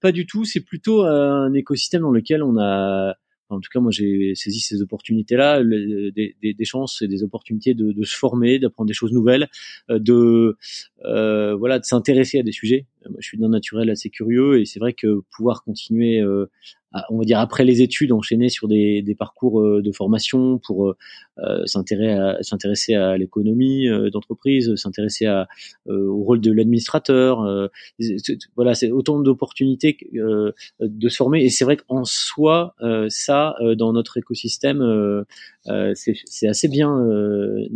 Pas 0.00 0.12
du 0.12 0.24
tout. 0.24 0.46
C'est 0.46 0.64
plutôt 0.64 1.02
un 1.02 1.52
écosystème 1.52 2.00
dans 2.00 2.12
lequel 2.12 2.42
on 2.42 2.56
a 2.58 3.14
en 3.52 3.60
tout 3.60 3.68
cas, 3.72 3.80
moi, 3.80 3.90
j'ai 3.90 4.34
saisi 4.34 4.60
ces 4.60 4.82
opportunités-là, 4.82 5.62
des, 5.62 6.34
des, 6.42 6.64
chances 6.64 7.02
et 7.02 7.08
des 7.08 7.22
opportunités 7.22 7.74
de, 7.74 7.92
de 7.92 8.04
se 8.04 8.16
former, 8.16 8.58
d'apprendre 8.58 8.88
des 8.88 8.94
choses 8.94 9.12
nouvelles, 9.12 9.48
euh, 9.90 9.98
de 9.98 10.56
euh, 11.04 11.54
voilà, 11.54 11.78
de 11.78 11.84
s'intéresser 11.84 12.38
à 12.38 12.42
des 12.42 12.52
sujets. 12.52 12.86
Moi, 13.08 13.18
je 13.20 13.28
suis 13.28 13.38
d'un 13.38 13.48
naturel 13.48 13.90
assez 13.90 14.10
curieux 14.10 14.60
et 14.60 14.64
c'est 14.64 14.80
vrai 14.80 14.92
que 14.92 15.20
pouvoir 15.30 15.64
continuer 15.64 16.20
euh, 16.20 16.46
on 17.10 17.18
va 17.18 17.24
dire 17.24 17.38
après 17.38 17.64
les 17.64 17.82
études, 17.82 18.12
enchaîner 18.12 18.48
sur 18.48 18.68
des, 18.68 19.02
des 19.02 19.14
parcours 19.14 19.60
euh, 19.60 19.82
de 19.82 19.92
formation 19.92 20.58
pour 20.58 20.88
euh, 20.88 21.66
s'intéresser 21.66 22.94
à, 22.94 23.10
à 23.10 23.16
l'économie 23.16 23.86
d'entreprise, 24.12 24.74
s'intéresser 24.76 25.26
au 25.86 26.22
rôle 26.22 26.40
de 26.40 26.52
l'administrateur. 26.52 27.70
voilà, 28.56 28.74
c'est 28.74 28.90
autant 28.90 29.20
d'opportunités 29.20 29.96
de 30.12 31.08
se 31.08 31.16
former. 31.16 31.44
Et 31.44 31.48
c'est 31.48 31.64
vrai 31.64 31.76
qu'en 31.76 32.04
soi, 32.04 32.74
ça, 33.08 33.56
dans 33.76 33.92
notre 33.92 34.18
écosystème, 34.18 35.24
c'est 35.94 36.48
assez 36.48 36.68
bien 36.68 36.90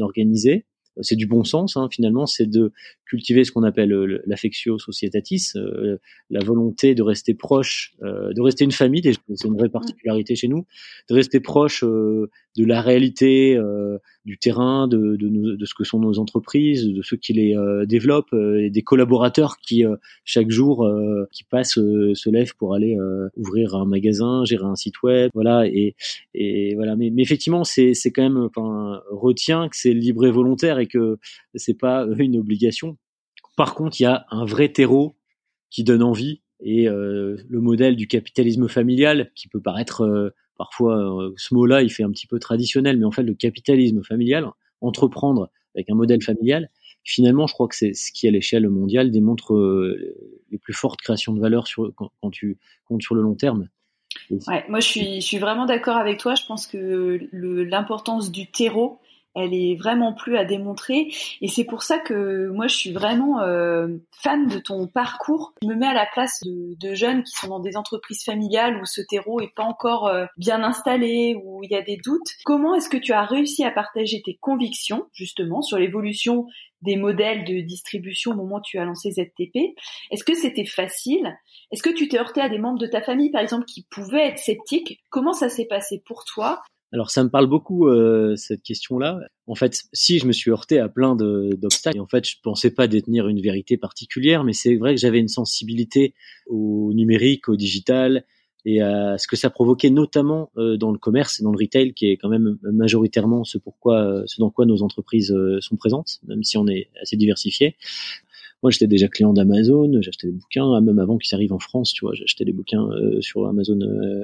organisé 0.00 0.66
c'est 1.00 1.16
du 1.16 1.26
bon 1.26 1.44
sens 1.44 1.76
hein, 1.76 1.88
finalement, 1.90 2.26
c'est 2.26 2.46
de 2.46 2.72
cultiver 3.04 3.44
ce 3.44 3.52
qu'on 3.52 3.62
appelle 3.62 3.92
euh, 3.92 4.22
l'affectio 4.26 4.78
societatis, 4.78 5.52
euh, 5.56 5.98
la 6.30 6.44
volonté 6.44 6.94
de 6.94 7.02
rester 7.02 7.34
proche, 7.34 7.94
euh, 8.02 8.32
de 8.32 8.40
rester 8.40 8.64
une 8.64 8.72
famille, 8.72 9.02
c'est 9.02 9.48
une 9.48 9.56
vraie 9.56 9.68
particularité 9.68 10.34
chez 10.36 10.48
nous, 10.48 10.66
de 11.08 11.14
rester 11.14 11.40
proche 11.40 11.82
de 11.84 12.28
la 12.56 12.80
réalité 12.80 13.58
du 14.26 14.36
terrain, 14.36 14.88
de, 14.88 15.16
de, 15.16 15.56
de, 15.56 15.64
ce 15.64 15.74
que 15.74 15.84
sont 15.84 15.98
nos 15.98 16.18
entreprises, 16.18 16.86
de 16.86 17.00
ceux 17.02 17.16
qui 17.16 17.32
les 17.32 17.56
développent, 17.86 18.34
et 18.34 18.68
des 18.68 18.82
collaborateurs 18.82 19.56
qui 19.58 19.84
chaque 20.24 20.50
jour 20.50 20.86
qui 21.32 21.44
passent 21.44 21.74
se 21.74 22.30
lèvent 22.30 22.54
pour 22.56 22.74
aller 22.74 22.98
ouvrir 23.36 23.76
un 23.76 23.86
magasin, 23.86 24.44
gérer 24.44 24.64
un 24.64 24.74
site 24.74 25.02
web, 25.02 25.30
voilà 25.32 25.66
et, 25.66 25.94
et 26.34 26.74
voilà. 26.74 26.96
Mais, 26.96 27.10
mais 27.10 27.22
effectivement, 27.22 27.64
c'est 27.64 27.94
c'est 27.94 28.10
quand 28.10 28.22
même, 28.22 28.36
enfin, 28.36 29.00
retient 29.10 29.68
que 29.68 29.76
c'est 29.76 29.94
libre 29.94 30.26
et 30.26 30.30
volontaire 30.30 30.80
et 30.80 30.86
que 30.86 31.18
c'est 31.54 31.78
pas 31.78 32.06
une 32.18 32.36
obligation. 32.36 32.98
Par 33.56 33.74
contre, 33.74 34.00
il 34.00 34.02
y 34.02 34.06
a 34.06 34.26
un 34.30 34.44
vrai 34.44 34.68
terreau 34.68 35.16
qui 35.70 35.84
donne 35.84 36.02
envie 36.02 36.42
et 36.60 36.88
euh, 36.88 37.36
le 37.48 37.60
modèle 37.60 37.96
du 37.96 38.06
capitalisme 38.06 38.68
familial 38.68 39.30
qui 39.34 39.48
peut 39.48 39.60
paraître 39.60 40.02
euh, 40.02 40.30
parfois 40.56 40.96
euh, 40.96 41.32
ce 41.36 41.54
mot-là 41.54 41.82
il 41.82 41.90
fait 41.90 42.02
un 42.02 42.10
petit 42.10 42.26
peu 42.26 42.38
traditionnel 42.38 42.98
mais 42.98 43.04
en 43.04 43.12
fait 43.12 43.22
le 43.22 43.34
capitalisme 43.34 44.02
familial 44.02 44.50
entreprendre 44.80 45.50
avec 45.74 45.90
un 45.90 45.94
modèle 45.94 46.22
familial 46.22 46.70
finalement 47.04 47.46
je 47.46 47.54
crois 47.54 47.68
que 47.68 47.76
c'est 47.76 47.94
ce 47.94 48.12
qui 48.12 48.26
à 48.28 48.30
l'échelle 48.30 48.68
mondiale 48.68 49.10
démontre 49.10 49.54
les 50.50 50.58
plus 50.58 50.74
fortes 50.74 51.00
créations 51.00 51.32
de 51.32 51.40
valeur 51.40 51.66
sur 51.66 51.92
quand, 51.94 52.10
quand 52.20 52.30
tu 52.30 52.58
comptes 52.86 53.02
sur 53.02 53.14
le 53.14 53.22
long 53.22 53.34
terme 53.34 53.68
Ouais, 54.30 54.64
moi 54.68 54.80
je 54.80 54.86
suis, 54.86 55.20
je 55.20 55.26
suis 55.26 55.38
vraiment 55.38 55.66
d'accord 55.66 55.96
avec 55.96 56.18
toi. 56.18 56.34
Je 56.34 56.44
pense 56.46 56.66
que 56.66 57.20
l'importance 57.32 58.30
du 58.30 58.50
terreau, 58.50 58.98
elle 59.36 59.54
est 59.54 59.76
vraiment 59.76 60.14
plus 60.14 60.36
à 60.36 60.44
démontrer. 60.44 61.12
Et 61.42 61.48
c'est 61.48 61.64
pour 61.64 61.82
ça 61.82 61.98
que 61.98 62.48
moi, 62.48 62.66
je 62.66 62.74
suis 62.74 62.92
vraiment 62.92 63.40
euh, 63.42 63.88
fan 64.10 64.48
de 64.48 64.58
ton 64.58 64.86
parcours. 64.86 65.52
Je 65.62 65.68
me 65.68 65.74
mets 65.74 65.86
à 65.86 65.92
la 65.92 66.06
place 66.06 66.40
de, 66.42 66.94
jeunes 66.94 67.22
qui 67.22 67.32
sont 67.32 67.48
dans 67.48 67.60
des 67.60 67.76
entreprises 67.76 68.24
familiales 68.24 68.80
où 68.80 68.86
ce 68.86 69.02
terreau 69.02 69.40
est 69.40 69.52
pas 69.54 69.64
encore 69.64 70.08
euh, 70.08 70.24
bien 70.38 70.62
installé, 70.62 71.38
où 71.44 71.62
il 71.62 71.70
y 71.70 71.76
a 71.76 71.82
des 71.82 71.98
doutes. 71.98 72.30
Comment 72.44 72.74
est-ce 72.74 72.88
que 72.88 72.96
tu 72.96 73.12
as 73.12 73.24
réussi 73.24 73.64
à 73.64 73.70
partager 73.70 74.22
tes 74.24 74.38
convictions, 74.40 75.06
justement, 75.12 75.60
sur 75.60 75.78
l'évolution 75.78 76.46
des 76.82 76.96
modèles 76.96 77.44
de 77.44 77.60
distribution 77.60 78.32
au 78.32 78.36
moment 78.36 78.56
où 78.56 78.62
tu 78.62 78.78
as 78.78 78.84
lancé 78.84 79.10
ZTP 79.10 79.76
Est-ce 80.10 80.24
que 80.24 80.34
c'était 80.34 80.64
facile? 80.64 81.36
Est-ce 81.72 81.82
que 81.82 81.90
tu 81.90 82.08
t'es 82.08 82.18
heurté 82.18 82.40
à 82.40 82.48
des 82.48 82.58
membres 82.58 82.78
de 82.78 82.86
ta 82.86 83.02
famille, 83.02 83.30
par 83.30 83.42
exemple, 83.42 83.66
qui 83.66 83.84
pouvaient 83.90 84.28
être 84.28 84.38
sceptiques? 84.38 85.00
Comment 85.10 85.32
ça 85.32 85.50
s'est 85.50 85.66
passé 85.66 86.02
pour 86.06 86.24
toi? 86.24 86.62
Alors 86.96 87.10
ça 87.10 87.22
me 87.22 87.28
parle 87.28 87.46
beaucoup 87.46 87.88
euh, 87.88 88.36
cette 88.36 88.62
question-là. 88.62 89.20
En 89.46 89.54
fait, 89.54 89.82
si 89.92 90.18
je 90.18 90.26
me 90.26 90.32
suis 90.32 90.50
heurté 90.50 90.78
à 90.78 90.88
plein 90.88 91.14
d'obstacles, 91.14 92.00
en 92.00 92.06
fait 92.06 92.26
je 92.26 92.36
pensais 92.42 92.70
pas 92.70 92.88
détenir 92.88 93.28
une 93.28 93.42
vérité 93.42 93.76
particulière, 93.76 94.44
mais 94.44 94.54
c'est 94.54 94.76
vrai 94.76 94.94
que 94.94 95.00
j'avais 95.00 95.18
une 95.18 95.28
sensibilité 95.28 96.14
au 96.46 96.94
numérique, 96.94 97.50
au 97.50 97.56
digital 97.56 98.24
et 98.64 98.80
à 98.80 99.18
ce 99.18 99.28
que 99.28 99.36
ça 99.36 99.50
provoquait, 99.50 99.90
notamment 99.90 100.50
euh, 100.56 100.78
dans 100.78 100.90
le 100.90 100.96
commerce 100.98 101.38
et 101.38 101.42
dans 101.42 101.52
le 101.52 101.58
retail, 101.58 101.92
qui 101.92 102.06
est 102.06 102.16
quand 102.16 102.30
même 102.30 102.56
majoritairement 102.62 103.44
ce 103.44 103.58
pourquoi, 103.58 104.22
ce 104.24 104.40
dans 104.40 104.50
quoi 104.50 104.64
nos 104.64 104.80
entreprises 104.80 105.32
euh, 105.32 105.60
sont 105.60 105.76
présentes, 105.76 106.20
même 106.26 106.44
si 106.44 106.56
on 106.56 106.66
est 106.66 106.88
assez 107.02 107.18
diversifié. 107.18 107.76
Moi, 108.66 108.72
j'étais 108.72 108.88
déjà 108.88 109.06
client 109.06 109.32
d'Amazon, 109.32 109.92
j'achetais 110.02 110.26
des 110.26 110.32
bouquins, 110.32 110.80
même 110.80 110.98
avant 110.98 111.18
qu'ils 111.18 111.32
arrivent 111.36 111.52
en 111.52 111.60
France, 111.60 111.92
tu 111.92 112.04
vois, 112.04 112.14
j'achetais 112.14 112.44
des 112.44 112.52
bouquins 112.52 112.82
euh, 112.90 113.20
sur 113.20 113.46
Amazon 113.46 113.78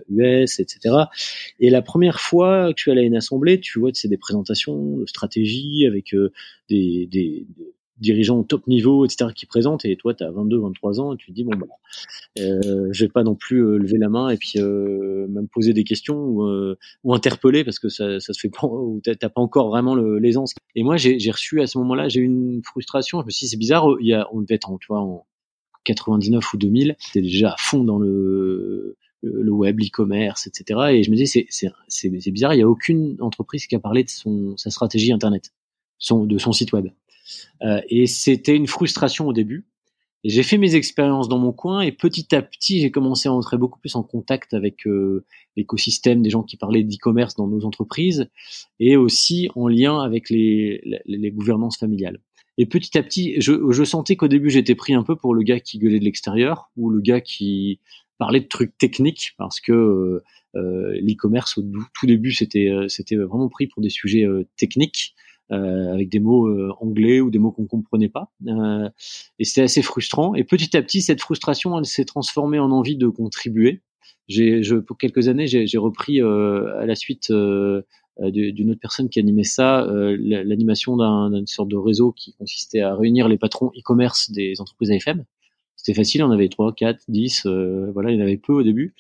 US, 0.09 0.59
euh, 0.59 0.63
etc. 0.65 0.97
Et 1.61 1.71
la 1.71 1.81
première 1.81 2.19
fois 2.19 2.75
que 2.75 2.81
suis 2.81 2.91
allé 2.91 3.03
à 3.03 3.05
une 3.05 3.15
assemblée, 3.15 3.61
tu 3.61 3.79
vois, 3.79 3.91
c'est 3.95 4.09
des 4.09 4.17
présentations 4.17 4.97
de 4.97 5.07
stratégie 5.07 5.87
avec 5.87 6.13
euh, 6.13 6.33
des, 6.69 7.07
des, 7.07 7.47
dirigeants 7.99 8.43
top 8.43 8.67
niveau, 8.67 9.05
etc., 9.05 9.31
qui 9.35 9.47
présentent, 9.47 9.85
et 9.85 9.97
toi, 9.97 10.15
tu 10.15 10.25
as 10.25 10.31
22, 10.31 10.59
23 10.59 11.01
ans, 11.01 11.15
et 11.15 11.17
tu 11.17 11.27
te 11.27 11.33
dis, 11.33 11.45
bon, 11.45 11.57
bah, 11.57 11.67
euh, 12.39 12.89
je 12.91 13.05
vais 13.05 13.11
pas 13.11 13.23
non 13.23 13.35
plus 13.35 13.59
euh, 13.65 13.77
lever 13.77 13.99
la 13.99 14.09
main 14.09 14.31
et 14.31 14.37
puis 14.37 14.55
euh, 14.57 15.27
même 15.29 15.49
poser 15.49 15.73
des 15.73 15.85
questions 15.85 16.17
ou, 16.17 16.45
euh, 16.45 16.79
ou 17.05 17.15
interpeller 17.15 17.65
parce 17.65 17.79
que 17.79 17.89
ça, 17.89 18.21
ça 18.21 18.33
se 18.33 18.41
fait 18.41 18.49
pas, 18.49 18.67
ou 18.67 19.01
t'as 19.03 19.29
pas 19.29 19.41
encore 19.41 19.69
vraiment 19.69 19.95
l'aisance. 19.95 20.55
Et 20.75 20.83
moi, 20.83 20.97
j'ai 20.97 21.31
reçu 21.31 21.61
à 21.61 21.67
ce 21.67 21.79
moment-là, 21.79 22.09
j'ai 22.09 22.21
eu 22.21 22.25
une 22.25 22.63
frustration, 22.65 23.21
je 23.21 23.27
me 23.27 23.31
suis 23.31 23.47
dit, 23.47 23.51
c'est 23.51 23.59
bizarre, 23.59 23.87
il 24.01 24.07
y 24.07 24.15
a, 24.15 24.29
on 24.33 24.41
devait 24.41 24.55
être 24.55 24.71
en, 24.71 24.79
tu 24.79 24.87
vois, 24.89 25.01
en 25.01 25.27
99 25.85 26.53
ou 26.53 26.57
2000, 26.57 26.97
c'était 26.99 27.23
déjà 27.23 27.53
à 27.53 27.57
fond 27.59 27.85
dans 27.85 27.99
le 27.99 28.97
le 29.23 29.53
web, 29.53 29.79
l'e-commerce, 29.79 30.49
etc. 30.49 30.81
Et 30.91 31.03
je 31.05 31.11
me 31.11 31.17
disais, 31.17 31.47
c'est 31.49 32.31
bizarre, 32.31 32.55
il 32.55 32.57
n'y 32.57 32.63
a 32.63 32.69
aucune 32.69 33.17
entreprise 33.21 33.67
qui 33.67 33.77
a 33.77 33.79
parlé 33.79 34.03
de 34.05 34.11
son, 34.11 34.57
sa 34.57 34.71
stratégie 34.71 35.13
Internet, 35.13 35.53
son, 35.99 36.25
de 36.25 36.39
son 36.39 36.53
site 36.53 36.73
web. 36.73 36.89
Euh, 37.63 37.81
et 37.89 38.07
c'était 38.07 38.57
une 38.57 38.67
frustration 38.67 39.27
au 39.27 39.33
début. 39.33 39.67
J'ai 40.25 40.45
fait 40.45 40.57
mes 40.57 40.77
expériences 40.77 41.29
dans 41.29 41.39
mon 41.39 41.53
coin 41.53 41.81
et 41.81 41.91
petit 41.91 42.33
à 42.35 42.43
petit, 42.43 42.81
j'ai 42.81 42.93
commencé 42.93 43.29
à 43.29 43.33
entrer 43.33 43.57
beaucoup 43.57 43.81
plus 43.81 43.97
en 43.97 44.05
contact 44.05 44.55
avec 44.55 44.87
euh, 44.87 45.25
l'écosystème 45.57 46.23
des 46.23 46.31
gens 46.31 46.45
qui 46.45 46.57
parlaient 46.57 46.85
d'e-commerce 46.85 47.35
dans 47.35 47.49
nos 47.49 47.65
entreprises 47.65 48.29
et 48.79 48.97
aussi 48.97 49.49
en 49.57 49.67
lien 49.67 50.01
avec 50.01 50.31
les, 50.31 50.81
gouvernances 51.35 51.77
familiales. 51.77 52.21
Et 52.57 52.67
petit 52.67 52.97
à 52.97 53.03
petit, 53.03 53.41
je, 53.41 53.85
sentais 53.85 54.15
qu'au 54.15 54.29
début, 54.29 54.51
j'étais 54.51 54.77
pris 54.77 54.95
un 54.95 55.03
peu 55.03 55.17
pour 55.17 55.35
le 55.35 55.43
gars 55.43 55.59
qui 55.59 55.79
gueulait 55.79 55.99
de 55.99 56.05
l'extérieur 56.05 56.71
ou 56.77 56.89
le 56.89 57.01
gars 57.01 57.21
qui 57.21 57.81
parlait 58.19 58.41
de 58.41 58.47
trucs 58.47 58.79
techniques 58.79 59.33
parce 59.39 59.59
que 59.59 60.23
euh, 60.55 61.01
l'e-commerce 61.01 61.59
au 61.59 61.63
tout 61.63 62.07
début, 62.07 62.31
c'était 62.31 62.69
vraiment 63.17 63.49
pris 63.49 63.67
pour 63.67 63.83
des 63.83 63.91
sujets 63.91 64.27
techniques. 64.57 65.17
Euh, 65.53 65.93
avec 65.93 66.09
des 66.09 66.19
mots 66.19 66.47
euh, 66.47 66.73
anglais 66.81 67.21
ou 67.21 67.31
des 67.31 67.39
mots 67.39 67.53
qu'on 67.53 67.67
comprenait 67.67 68.09
pas. 68.09 68.33
Euh, 68.47 68.89
et 69.39 69.45
c'était 69.45 69.61
assez 69.61 69.83
frustrant. 69.83 70.35
Et 70.35 70.45
petit 70.45 70.75
à 70.79 70.83
petit, 70.83 71.03
cette 71.03 71.21
frustration, 71.21 71.79
elle 71.79 71.85
s'est 71.85 72.07
transformée 72.07 72.59
en 72.59 72.71
envie 72.71 72.97
de 72.97 73.07
contribuer. 73.09 73.83
J'ai, 74.29 74.63
je, 74.63 74.77
pour 74.77 74.97
quelques 74.97 75.29
années, 75.29 75.47
j'ai 75.47 75.79
repris 75.79 76.21
à 76.21 76.87
la 76.87 76.95
suite 76.95 77.31
d'une 77.31 78.71
autre 78.71 78.81
personne 78.81 79.11
qui 79.11 79.19
animait 79.19 79.43
ça, 79.43 79.85
l'animation 79.91 80.97
d'une 80.97 81.47
sorte 81.47 81.69
de 81.69 81.77
réseau 81.77 82.13
qui 82.13 82.33
consistait 82.35 82.81
à 82.81 82.95
réunir 82.95 83.29
les 83.29 83.37
patrons 83.37 83.73
e-commerce 83.77 84.31
des 84.31 84.61
entreprises 84.61 84.93
AFM. 84.93 85.25
C'était 85.77 85.93
facile, 85.93 86.23
on 86.23 86.31
avait 86.31 86.49
3, 86.49 86.73
4, 86.73 87.01
10, 87.09 87.47
voilà, 87.93 88.13
il 88.13 88.17
y 88.17 88.21
en 88.21 88.23
avait 88.23 88.39
peu 88.39 88.53
au 88.53 88.63
début. 88.63 88.95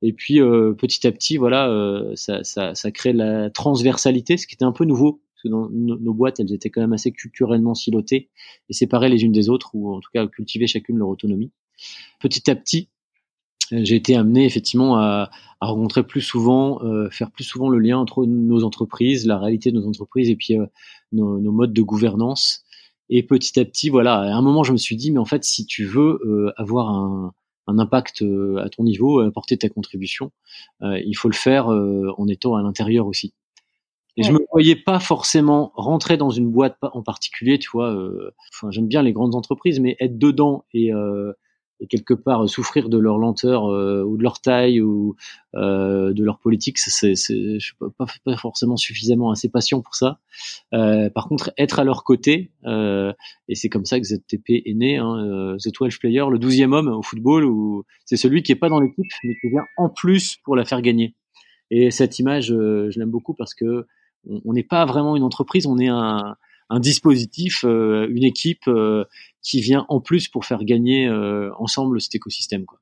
Et 0.00 0.12
puis 0.12 0.38
petit 0.38 1.06
à 1.06 1.12
petit, 1.12 1.36
voilà, 1.36 2.12
ça, 2.14 2.44
ça, 2.44 2.74
ça 2.74 2.90
crée 2.92 3.12
la 3.12 3.50
transversalité, 3.50 4.36
ce 4.36 4.46
qui 4.46 4.54
était 4.54 4.64
un 4.64 4.72
peu 4.72 4.84
nouveau 4.84 5.20
parce 5.38 5.42
que 5.44 5.48
dans 5.48 5.68
nos, 5.70 6.14
boîtes, 6.14 6.40
elles 6.40 6.52
étaient 6.52 6.70
quand 6.70 6.80
même 6.80 6.92
assez 6.92 7.12
culturellement 7.12 7.74
silotées 7.74 8.28
et 8.68 8.72
séparées 8.72 9.08
les 9.08 9.22
unes 9.22 9.32
des 9.32 9.48
autres, 9.48 9.70
ou 9.74 9.94
en 9.94 10.00
tout 10.00 10.10
cas 10.12 10.26
cultiver 10.26 10.66
chacune 10.66 10.98
leur 10.98 11.08
autonomie. 11.08 11.52
Petit 12.18 12.50
à 12.50 12.56
petit, 12.56 12.88
euh, 13.72 13.80
j'ai 13.82 13.94
été 13.94 14.16
amené 14.16 14.44
effectivement 14.44 14.96
à, 14.96 15.30
à 15.60 15.66
rencontrer 15.66 16.02
plus 16.02 16.22
souvent, 16.22 16.82
euh, 16.82 17.08
faire 17.10 17.30
plus 17.30 17.44
souvent 17.44 17.68
le 17.68 17.78
lien 17.78 17.98
entre 17.98 18.26
nos 18.26 18.64
entreprises, 18.64 19.26
la 19.26 19.38
réalité 19.38 19.70
de 19.70 19.78
nos 19.78 19.86
entreprises 19.86 20.28
et 20.28 20.34
puis 20.34 20.58
euh, 20.58 20.66
nos, 21.12 21.38
nos, 21.38 21.52
modes 21.52 21.72
de 21.72 21.82
gouvernance. 21.82 22.64
Et 23.08 23.22
petit 23.22 23.60
à 23.60 23.64
petit, 23.64 23.88
voilà, 23.88 24.16
à 24.16 24.34
un 24.34 24.42
moment, 24.42 24.64
je 24.64 24.72
me 24.72 24.76
suis 24.76 24.96
dit, 24.96 25.12
mais 25.12 25.18
en 25.18 25.24
fait, 25.24 25.44
si 25.44 25.66
tu 25.66 25.84
veux 25.84 26.20
euh, 26.26 26.52
avoir 26.56 26.90
un, 26.90 27.32
un, 27.68 27.78
impact 27.78 28.24
à 28.58 28.68
ton 28.70 28.82
niveau, 28.82 29.20
apporter 29.20 29.56
ta 29.56 29.68
contribution, 29.68 30.32
il 30.82 31.14
faut 31.14 31.28
le 31.28 31.34
faire 31.34 31.68
en 31.68 32.28
étant 32.28 32.56
à 32.56 32.62
l'intérieur 32.62 33.06
aussi. 33.06 33.34
Et 34.18 34.22
je 34.24 34.32
me 34.32 34.40
voyais 34.52 34.76
pas 34.76 34.98
forcément 34.98 35.72
rentrer 35.74 36.16
dans 36.16 36.30
une 36.30 36.50
boîte 36.50 36.76
en 36.82 37.02
particulier, 37.02 37.58
tu 37.58 37.70
vois. 37.72 37.92
Euh, 37.94 38.30
enfin, 38.52 38.70
j'aime 38.70 38.88
bien 38.88 39.02
les 39.02 39.12
grandes 39.12 39.34
entreprises, 39.34 39.80
mais 39.80 39.96
être 40.00 40.18
dedans 40.18 40.64
et, 40.74 40.92
euh, 40.92 41.32
et 41.80 41.86
quelque 41.86 42.14
part 42.14 42.48
souffrir 42.48 42.88
de 42.88 42.98
leur 42.98 43.18
lenteur 43.18 43.66
euh, 43.66 44.02
ou 44.02 44.16
de 44.16 44.22
leur 44.22 44.40
taille 44.40 44.80
ou 44.80 45.14
euh, 45.54 46.12
de 46.12 46.24
leur 46.24 46.38
politique, 46.38 46.78
c'est, 46.78 47.14
c'est, 47.14 47.58
je 47.58 47.64
suis 47.64 47.76
pas, 47.76 48.06
pas, 48.24 48.36
forcément 48.36 48.76
suffisamment 48.76 49.30
assez 49.30 49.48
patient 49.48 49.80
pour 49.80 49.94
ça. 49.94 50.18
Euh, 50.74 51.08
par 51.10 51.28
contre, 51.28 51.52
être 51.56 51.78
à 51.78 51.84
leur 51.84 52.04
côté, 52.04 52.50
et 52.66 53.54
c'est 53.54 53.68
comme 53.68 53.84
ça 53.84 53.98
que 54.00 54.06
ZTP 54.06 54.62
est 54.64 54.74
né, 54.74 54.96
hein, 54.98 55.56
The 55.58 55.72
12 55.72 55.98
Player, 55.98 56.24
le 56.30 56.38
douzième 56.38 56.72
homme 56.72 56.88
au 56.88 57.02
football, 57.02 57.44
où 57.44 57.84
c'est 58.04 58.16
celui 58.16 58.42
qui 58.42 58.52
est 58.52 58.56
pas 58.56 58.68
dans 58.68 58.80
l'équipe, 58.80 59.06
mais 59.24 59.34
qui 59.40 59.48
vient 59.48 59.64
en 59.76 59.88
plus 59.88 60.36
pour 60.44 60.56
la 60.56 60.64
faire 60.64 60.82
gagner. 60.82 61.14
Et 61.70 61.90
cette 61.90 62.18
image, 62.18 62.46
je 62.46 62.98
l'aime 62.98 63.10
beaucoup 63.10 63.34
parce 63.34 63.54
que 63.54 63.86
on 64.26 64.52
n'est 64.52 64.64
pas 64.64 64.84
vraiment 64.84 65.16
une 65.16 65.22
entreprise, 65.22 65.66
on 65.66 65.78
est 65.78 65.88
un, 65.88 66.36
dispositif, 66.80 67.64
euh, 67.64 68.06
une 68.10 68.24
équipe 68.24 68.68
euh, 68.68 69.04
qui 69.42 69.60
vient 69.62 69.86
en 69.88 70.00
plus 70.00 70.28
pour 70.28 70.44
faire 70.44 70.64
gagner 70.64 71.06
euh, 71.06 71.50
ensemble 71.58 72.00
cet 72.00 72.14
écosystème. 72.14 72.66
Quoi. 72.66 72.78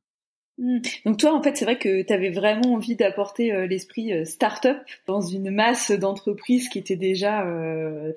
Hmm. 0.59 0.81
Donc 1.05 1.18
toi, 1.18 1.35
en 1.35 1.42
fait, 1.42 1.57
c'est 1.57 1.64
vrai 1.64 1.79
que 1.79 2.03
tu 2.03 2.12
avais 2.12 2.31
vraiment 2.31 2.75
envie 2.75 2.96
d'apporter 2.96 3.66
l'esprit 3.68 4.27
start-up 4.27 4.79
dans 5.07 5.20
une 5.20 5.51
masse 5.51 5.92
d'entreprises 5.92 6.68
qui 6.68 6.79
était 6.79 6.96
déjà 6.96 7.46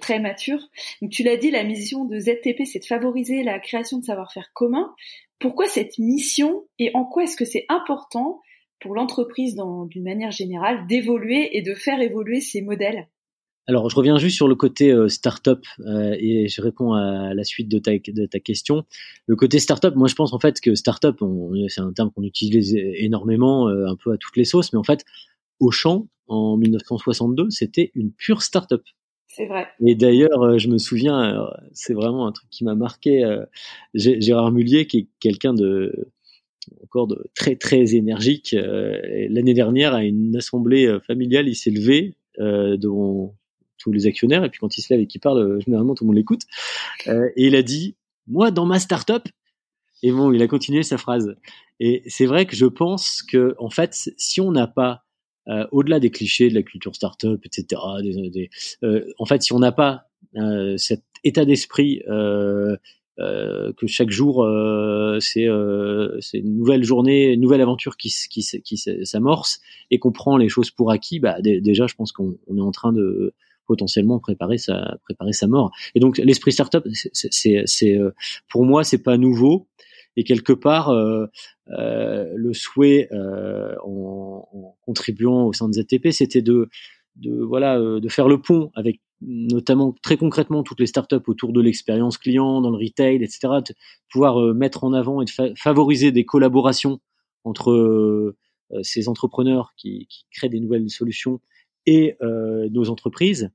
très 0.01 0.19
mature. 0.19 0.59
Donc 1.01 1.11
tu 1.11 1.23
l'as 1.23 1.37
dit, 1.37 1.51
la 1.51 1.63
mission 1.63 2.05
de 2.05 2.17
ZTP, 2.17 2.65
c'est 2.65 2.79
de 2.79 2.85
favoriser 2.85 3.43
la 3.43 3.59
création 3.59 3.99
de 3.99 4.05
savoir-faire 4.05 4.51
commun. 4.53 4.91
Pourquoi 5.37 5.67
cette 5.67 5.99
mission 5.99 6.65
et 6.79 6.91
en 6.93 7.05
quoi 7.05 7.23
est-ce 7.23 7.37
que 7.37 7.45
c'est 7.45 7.65
important 7.69 8.41
pour 8.79 8.95
l'entreprise 8.95 9.55
d'une 9.89 10.03
manière 10.03 10.31
générale 10.31 10.87
d'évoluer 10.87 11.57
et 11.57 11.61
de 11.61 11.73
faire 11.73 12.01
évoluer 12.01 12.41
ces 12.41 12.61
modèles 12.61 13.07
alors, 13.69 13.87
je 13.87 13.95
reviens 13.95 14.17
juste 14.17 14.35
sur 14.35 14.47
le 14.47 14.55
côté 14.55 14.91
euh, 14.91 15.09
startup 15.09 15.63
euh, 15.81 16.15
et 16.17 16.47
je 16.47 16.59
réponds 16.59 16.93
à 16.93 17.35
la 17.35 17.43
suite 17.43 17.69
de 17.69 17.77
ta, 17.77 17.91
de 17.91 18.25
ta 18.25 18.39
question. 18.39 18.83
Le 19.27 19.35
côté 19.35 19.59
startup, 19.59 19.93
moi, 19.95 20.07
je 20.07 20.15
pense 20.15 20.33
en 20.33 20.39
fait 20.39 20.59
que 20.59 20.73
startup, 20.73 21.23
c'est 21.67 21.81
un 21.81 21.93
terme 21.93 22.09
qu'on 22.09 22.23
utilise 22.23 22.75
énormément, 22.75 23.69
euh, 23.69 23.85
un 23.85 23.95
peu 23.95 24.11
à 24.11 24.17
toutes 24.17 24.37
les 24.37 24.43
sauces, 24.43 24.73
mais 24.73 24.79
en 24.79 24.83
fait, 24.83 25.05
Auchan, 25.59 26.07
en 26.27 26.57
1962, 26.57 27.51
c'était 27.51 27.91
une 27.93 28.11
pure 28.11 28.41
startup. 28.41 28.81
C'est 29.27 29.45
vrai. 29.45 29.67
Et 29.85 29.93
d'ailleurs, 29.93 30.57
je 30.57 30.67
me 30.67 30.79
souviens, 30.79 31.47
c'est 31.71 31.93
vraiment 31.93 32.25
un 32.25 32.31
truc 32.31 32.49
qui 32.49 32.63
m'a 32.63 32.73
marqué. 32.73 33.23
Gérard 33.93 34.51
Mullier, 34.51 34.87
qui 34.87 34.97
est 34.97 35.07
quelqu'un 35.19 35.53
de 35.53 36.09
encore 36.83 37.07
de 37.07 37.29
très 37.35 37.55
très 37.55 37.95
énergique. 37.95 38.55
L'année 38.55 39.53
dernière, 39.53 39.93
à 39.93 40.03
une 40.03 40.35
assemblée 40.35 40.97
familiale, 41.05 41.47
il 41.47 41.55
s'est 41.55 41.71
levé 41.71 42.15
devant 42.37 43.35
tous 43.79 43.91
les 43.91 44.05
actionnaires, 44.05 44.43
et 44.43 44.49
puis 44.49 44.59
quand 44.59 44.77
il 44.77 44.81
se 44.81 44.93
lève 44.93 45.01
et 45.01 45.07
qu'il 45.07 45.21
parle, 45.21 45.39
euh, 45.39 45.59
généralement 45.61 45.95
tout 45.95 46.03
le 46.03 46.09
monde 46.09 46.17
l'écoute. 46.17 46.43
Euh, 47.07 47.29
et 47.35 47.47
il 47.47 47.55
a 47.55 47.63
dit, 47.63 47.95
moi 48.27 48.51
dans 48.51 48.65
ma 48.65 48.79
startup, 48.79 49.23
et 50.03 50.11
bon, 50.11 50.31
il 50.31 50.41
a 50.41 50.47
continué 50.47 50.83
sa 50.83 50.97
phrase. 50.97 51.35
Et 51.79 52.03
c'est 52.07 52.25
vrai 52.25 52.45
que 52.45 52.55
je 52.55 52.65
pense 52.65 53.23
que 53.23 53.55
en 53.57 53.69
fait, 53.69 54.11
si 54.17 54.39
on 54.39 54.51
n'a 54.51 54.67
pas 54.67 55.03
euh, 55.47 55.65
au-delà 55.71 55.99
des 55.99 56.11
clichés 56.11 56.49
de 56.49 56.53
la 56.53 56.61
culture 56.61 56.95
startup, 56.95 57.43
etc. 57.45 57.81
Euh, 58.83 59.13
en 59.17 59.25
fait, 59.25 59.41
si 59.41 59.51
on 59.51 59.59
n'a 59.59 59.71
pas 59.71 60.03
euh, 60.35 60.77
cet 60.77 61.03
état 61.23 61.43
d'esprit 61.43 62.03
euh, 62.07 62.77
que 63.19 63.87
chaque 63.87 64.09
jour 64.09 64.47
c'est 65.19 65.45
une 65.45 66.57
nouvelle 66.57 66.83
journée, 66.83 67.33
une 67.33 67.41
nouvelle 67.41 67.61
aventure 67.61 67.97
qui, 67.97 68.09
s'amorce 68.09 69.59
et 69.91 69.99
qu'on 69.99 70.11
prend 70.11 70.37
les 70.37 70.49
choses 70.49 70.71
pour 70.71 70.91
acquis, 70.91 71.19
bah, 71.19 71.41
déjà, 71.41 71.87
je 71.87 71.95
pense 71.95 72.11
qu'on 72.11 72.37
est 72.55 72.61
en 72.61 72.71
train 72.71 72.93
de 72.93 73.33
potentiellement 73.69 74.19
préparer 74.19 74.57
sa 74.57 74.97
préparer 75.03 75.31
sa 75.31 75.45
mort. 75.45 75.71
Et 75.93 75.99
donc 75.99 76.17
l'esprit 76.17 76.51
startup, 76.51 76.83
c'est 77.13 77.95
euh, 77.95 78.11
pour 78.49 78.65
moi 78.65 78.83
c'est 78.83 79.03
pas 79.03 79.15
nouveau 79.15 79.67
et 80.17 80.23
quelque 80.23 80.53
part 80.53 80.89
euh, 80.89 81.27
euh, 81.77 82.33
le 82.35 82.53
souhait 82.53 83.07
euh, 83.11 83.75
en, 83.85 84.47
en, 84.51 84.75
contribuant 84.81 85.45
au 85.45 85.53
sein 85.53 85.69
de 85.69 85.73
ZTP, 85.73 86.09
c'était 86.11 86.41
de 86.41 86.67
de 87.15 87.43
voilà 87.43 87.77
euh, 87.77 87.99
de 87.99 88.09
faire 88.09 88.27
le 88.27 88.41
pont 88.41 88.71
avec 88.73 89.01
notamment 89.21 89.93
très 90.01 90.17
concrètement 90.17 90.63
toutes 90.63 90.79
les 90.79 90.87
startups 90.87 91.15
autour 91.27 91.53
de 91.53 91.61
l'expérience 91.61 92.17
client, 92.17 92.61
dans 92.61 92.71
le 92.71 92.77
retail, 92.77 93.23
etc. 93.23 93.39
De 93.67 93.73
pouvoir 94.11 94.53
mettre 94.53 94.83
en 94.83 94.93
avant 94.93 95.21
et 95.21 95.25
de 95.25 95.53
favoriser 95.57 96.11
des 96.11 96.25
collaborations 96.25 96.99
entre 97.43 98.35
ces 98.83 99.09
entrepreneurs 99.09 99.73
qui, 99.77 100.07
créent 100.31 100.49
des 100.49 100.59
nouvelles 100.59 100.89
solutions 100.89 101.41
et 101.85 102.15
euh, 102.21 102.69
nos 102.69 102.89
entreprises, 102.89 103.49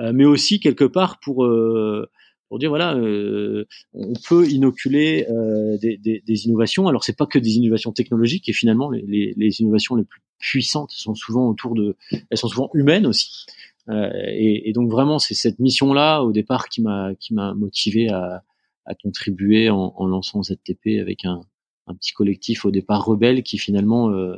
euh, 0.00 0.12
mais 0.14 0.24
aussi 0.24 0.60
quelque 0.60 0.84
part 0.84 1.18
pour 1.20 1.44
euh, 1.44 2.08
pour 2.48 2.60
dire 2.60 2.68
voilà, 2.68 2.96
on 2.96 4.12
peut 4.28 4.48
inoculer 4.48 5.26
des, 5.82 6.46
innovations. 6.46 6.86
Alors 6.86 7.02
c'est 7.02 7.16
pas 7.16 7.26
que 7.26 7.40
des 7.40 7.56
innovations 7.56 7.90
technologiques 7.90 8.48
et 8.48 8.52
finalement 8.52 8.88
les, 8.88 9.34
les, 9.36 9.60
innovations 9.60 9.96
les 9.96 10.04
plus 10.04 10.20
puissantes 10.38 10.92
sont 10.92 11.16
souvent 11.16 11.48
autour 11.48 11.74
de, 11.74 11.96
elles 12.30 12.38
sont 12.38 12.46
souvent 12.46 12.70
humaines 12.72 13.04
aussi. 13.04 13.46
Et, 13.88 14.68
et, 14.68 14.72
donc 14.72 14.90
vraiment 14.90 15.20
c'est 15.20 15.34
cette 15.34 15.60
mission 15.60 15.92
là 15.92 16.22
au 16.22 16.32
départ 16.32 16.68
qui 16.68 16.82
m'a 16.82 17.14
qui 17.20 17.34
m'a 17.34 17.54
motivé 17.54 18.08
à, 18.08 18.42
à 18.84 18.94
contribuer 18.94 19.70
en, 19.70 19.94
en 19.96 20.06
lançant 20.06 20.42
ZTP 20.42 21.00
avec 21.00 21.24
un, 21.24 21.40
un 21.86 21.94
petit 21.94 22.12
collectif 22.12 22.64
au 22.64 22.70
départ 22.70 23.04
rebelle 23.04 23.42
qui 23.42 23.58
finalement 23.58 24.10
euh, 24.10 24.36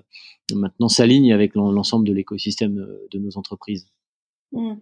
maintenant 0.52 0.88
s'aligne 0.88 1.32
avec 1.32 1.54
l'ensemble 1.54 2.06
de 2.06 2.12
l'écosystème 2.12 2.87
de 3.11 3.18
nos 3.18 3.38
entreprises. 3.38 3.88
Hmm. 4.52 4.74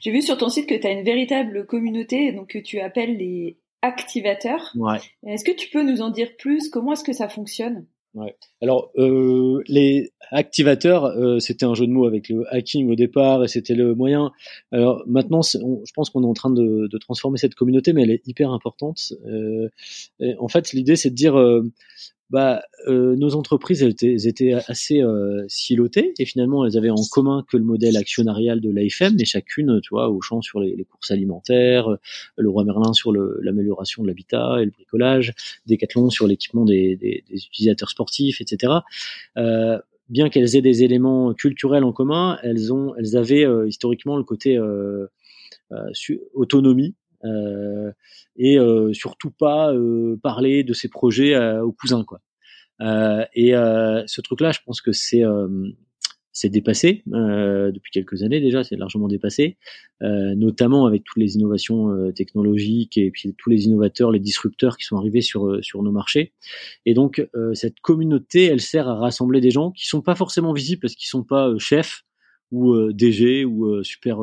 J'ai 0.00 0.12
vu 0.12 0.22
sur 0.22 0.36
ton 0.36 0.48
site 0.48 0.68
que 0.68 0.74
tu 0.74 0.86
as 0.86 0.92
une 0.92 1.04
véritable 1.04 1.66
communauté 1.66 2.32
donc 2.32 2.50
que 2.50 2.58
tu 2.58 2.80
appelles 2.80 3.16
les 3.16 3.58
activateurs. 3.82 4.72
Ouais. 4.76 4.98
Est-ce 5.26 5.44
que 5.44 5.52
tu 5.52 5.70
peux 5.70 5.82
nous 5.82 6.02
en 6.02 6.10
dire 6.10 6.36
plus? 6.36 6.68
Comment 6.68 6.92
est-ce 6.92 7.04
que 7.04 7.12
ça 7.12 7.28
fonctionne? 7.28 7.86
Ouais. 8.14 8.36
Alors 8.62 8.92
euh, 8.96 9.60
les 9.66 10.12
activateurs, 10.30 11.04
euh, 11.04 11.40
c'était 11.40 11.66
un 11.66 11.74
jeu 11.74 11.84
de 11.84 11.90
mots 11.90 12.06
avec 12.06 12.28
le 12.28 12.44
hacking 12.54 12.88
au 12.88 12.94
départ 12.94 13.42
et 13.42 13.48
c'était 13.48 13.74
le 13.74 13.96
moyen. 13.96 14.30
Alors 14.70 15.02
maintenant, 15.06 15.42
je 15.42 15.92
pense 15.94 16.10
qu'on 16.10 16.22
est 16.22 16.26
en 16.26 16.32
train 16.32 16.50
de, 16.50 16.88
transformer 16.98 17.38
cette 17.38 17.56
communauté, 17.56 17.92
mais 17.92 18.04
elle 18.04 18.12
est 18.12 18.26
hyper 18.26 18.50
importante. 18.50 19.12
Euh, 19.26 19.68
en 20.38 20.46
fait, 20.46 20.72
l'idée 20.72 20.94
c'est 20.94 21.10
de 21.10 21.16
dire 21.16 21.36
euh, 21.36 21.68
bah, 22.30 22.62
euh, 22.86 23.16
nos 23.16 23.34
entreprises 23.34 23.82
étaient, 23.82 24.26
étaient 24.26 24.54
assez 24.54 25.00
euh, 25.02 25.44
silotées 25.48 26.14
et 26.18 26.24
finalement 26.24 26.64
elles 26.64 26.76
avaient 26.76 26.90
en 26.90 27.02
commun 27.10 27.44
que 27.48 27.56
le 27.56 27.64
modèle 27.64 27.96
actionnarial 27.96 28.60
de 28.60 28.70
l'AFM, 28.70 29.14
mais 29.18 29.24
chacune, 29.24 29.80
tu 29.82 29.90
vois, 29.90 30.08
au 30.08 30.20
champ 30.20 30.40
sur 30.42 30.60
les, 30.60 30.74
les 30.74 30.84
courses 30.84 31.10
alimentaires, 31.10 31.88
euh, 31.88 31.98
le 32.36 32.48
roi 32.48 32.64
Merlin 32.64 32.92
sur 32.92 33.12
l'amélioration 33.12 34.02
de 34.02 34.08
l'habitat 34.08 34.56
et 34.60 34.64
le 34.64 34.70
bricolage, 34.70 35.34
Decathlon 35.66 36.10
sur 36.10 36.26
l'équipement 36.26 36.64
des, 36.64 36.96
des, 36.96 37.24
des, 37.28 37.36
utilisateurs 37.36 37.90
sportifs, 37.90 38.40
etc. 38.40 38.72
Euh, 39.36 39.78
bien 40.08 40.28
qu'elles 40.28 40.56
aient 40.56 40.62
des 40.62 40.82
éléments 40.82 41.34
culturels 41.34 41.84
en 41.84 41.92
commun, 41.92 42.38
elles 42.42 42.72
ont, 42.72 42.94
elles 42.96 43.16
avaient 43.16 43.44
euh, 43.44 43.68
historiquement 43.68 44.16
le 44.16 44.24
côté 44.24 44.56
euh, 44.56 45.06
autonomie 46.34 46.94
et 48.36 48.58
euh, 48.58 48.92
surtout 48.92 49.30
pas 49.30 49.72
euh, 49.72 50.16
parler 50.22 50.64
de 50.64 50.72
ses 50.72 50.88
projets 50.88 51.36
aux 51.58 51.72
cousins 51.72 52.04
quoi. 52.04 52.20
et 53.34 53.52
ce 53.52 54.20
truc-là, 54.20 54.52
je 54.52 54.60
pense 54.64 54.80
que 54.80 54.92
c'est 54.92 55.24
c'est 56.34 56.48
dépassé 56.48 57.04
euh, 57.12 57.70
depuis 57.70 57.92
quelques 57.92 58.24
années 58.24 58.40
déjà, 58.40 58.64
c'est 58.64 58.74
largement 58.74 59.06
dépassé, 59.06 59.56
euh, 60.02 60.34
notamment 60.34 60.84
avec 60.84 61.04
toutes 61.04 61.22
les 61.22 61.36
innovations 61.36 61.90
euh, 61.90 62.12
technologiques 62.12 62.98
et 62.98 63.10
puis 63.12 63.34
tous 63.38 63.50
les 63.50 63.66
innovateurs, 63.66 64.10
les 64.10 64.18
disrupteurs 64.18 64.76
qui 64.76 64.84
sont 64.84 64.96
arrivés 64.96 65.20
sur 65.20 65.64
sur 65.64 65.82
nos 65.84 65.92
marchés. 65.92 66.32
Et 66.84 66.92
donc 66.92 67.26
cette 67.54 67.78
communauté, 67.80 68.44
elle 68.44 68.60
sert 68.60 68.88
à 68.88 68.96
rassembler 68.96 69.40
des 69.40 69.52
gens 69.52 69.70
qui 69.70 69.86
sont 69.86 70.02
pas 70.02 70.16
forcément 70.16 70.52
visibles 70.52 70.80
parce 70.80 70.96
qu'ils 70.96 71.08
sont 71.08 71.22
pas 71.22 71.52
chefs 71.58 72.04
ou 72.50 72.92
DG 72.92 73.44
ou 73.44 73.82
super 73.84 74.18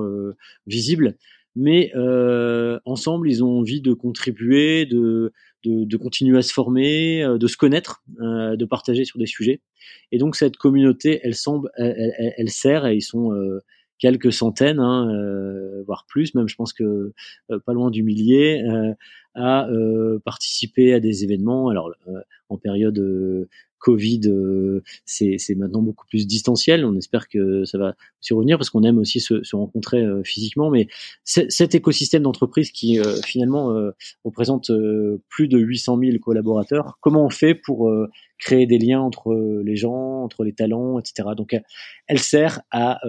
visibles, 0.67 1.15
mais 1.55 1.91
euh, 1.95 2.79
ensemble, 2.85 3.29
ils 3.29 3.43
ont 3.43 3.59
envie 3.59 3.81
de 3.81 3.93
contribuer, 3.93 4.85
de, 4.85 5.33
de, 5.63 5.85
de 5.85 5.97
continuer 5.97 6.37
à 6.37 6.41
se 6.41 6.53
former, 6.53 7.23
euh, 7.23 7.37
de 7.37 7.47
se 7.47 7.57
connaître, 7.57 8.03
euh, 8.21 8.55
de 8.55 8.65
partager 8.65 9.05
sur 9.05 9.19
des 9.19 9.25
sujets. 9.25 9.61
Et 10.11 10.17
donc 10.17 10.35
cette 10.35 10.57
communauté, 10.57 11.19
elle 11.23 11.35
semble, 11.35 11.69
elle, 11.77 12.13
elle, 12.17 12.33
elle 12.37 12.49
sert 12.49 12.85
et 12.85 12.95
ils 12.95 13.01
sont 13.01 13.33
euh, 13.33 13.59
quelques 13.99 14.33
centaines, 14.33 14.79
hein, 14.79 15.09
euh, 15.13 15.83
voire 15.85 16.05
plus, 16.07 16.33
même 16.35 16.47
je 16.47 16.55
pense 16.55 16.73
que 16.73 17.13
pas 17.65 17.73
loin 17.73 17.91
du 17.91 18.01
millier, 18.01 18.63
à 19.35 19.67
participer 20.25 20.93
à 20.93 20.99
des 20.99 21.23
événements. 21.23 21.69
Alors 21.69 21.91
en 22.49 22.57
période 22.57 23.47
Covid, 23.81 24.21
euh, 24.27 24.83
c'est 25.05 25.55
maintenant 25.55 25.81
beaucoup 25.81 26.05
plus 26.05 26.27
distanciel. 26.27 26.85
On 26.85 26.95
espère 26.95 27.27
que 27.27 27.65
ça 27.65 27.77
va 27.77 27.95
s'y 28.21 28.33
revenir 28.33 28.57
parce 28.57 28.69
qu'on 28.69 28.83
aime 28.83 28.99
aussi 28.99 29.19
se, 29.19 29.43
se 29.43 29.55
rencontrer 29.55 30.01
euh, 30.01 30.21
physiquement. 30.23 30.69
Mais 30.69 30.87
cet 31.23 31.75
écosystème 31.75 32.21
d'entreprise 32.21 32.71
qui 32.71 32.99
euh, 32.99 33.15
finalement 33.25 33.75
représente 34.23 34.71
plus 35.29 35.47
de 35.47 35.57
800 35.57 35.99
000 35.99 36.17
collaborateurs, 36.19 36.97
comment 37.01 37.25
on 37.25 37.29
fait 37.29 37.55
pour 37.55 37.91
créer 38.37 38.67
des 38.67 38.77
liens 38.77 39.01
entre 39.01 39.33
les 39.65 39.75
gens, 39.75 40.23
entre 40.23 40.43
les 40.43 40.53
talents, 40.53 40.99
etc. 40.99 41.29
Donc, 41.35 41.59
elle 42.07 42.19
sert 42.19 42.61
à 42.69 42.99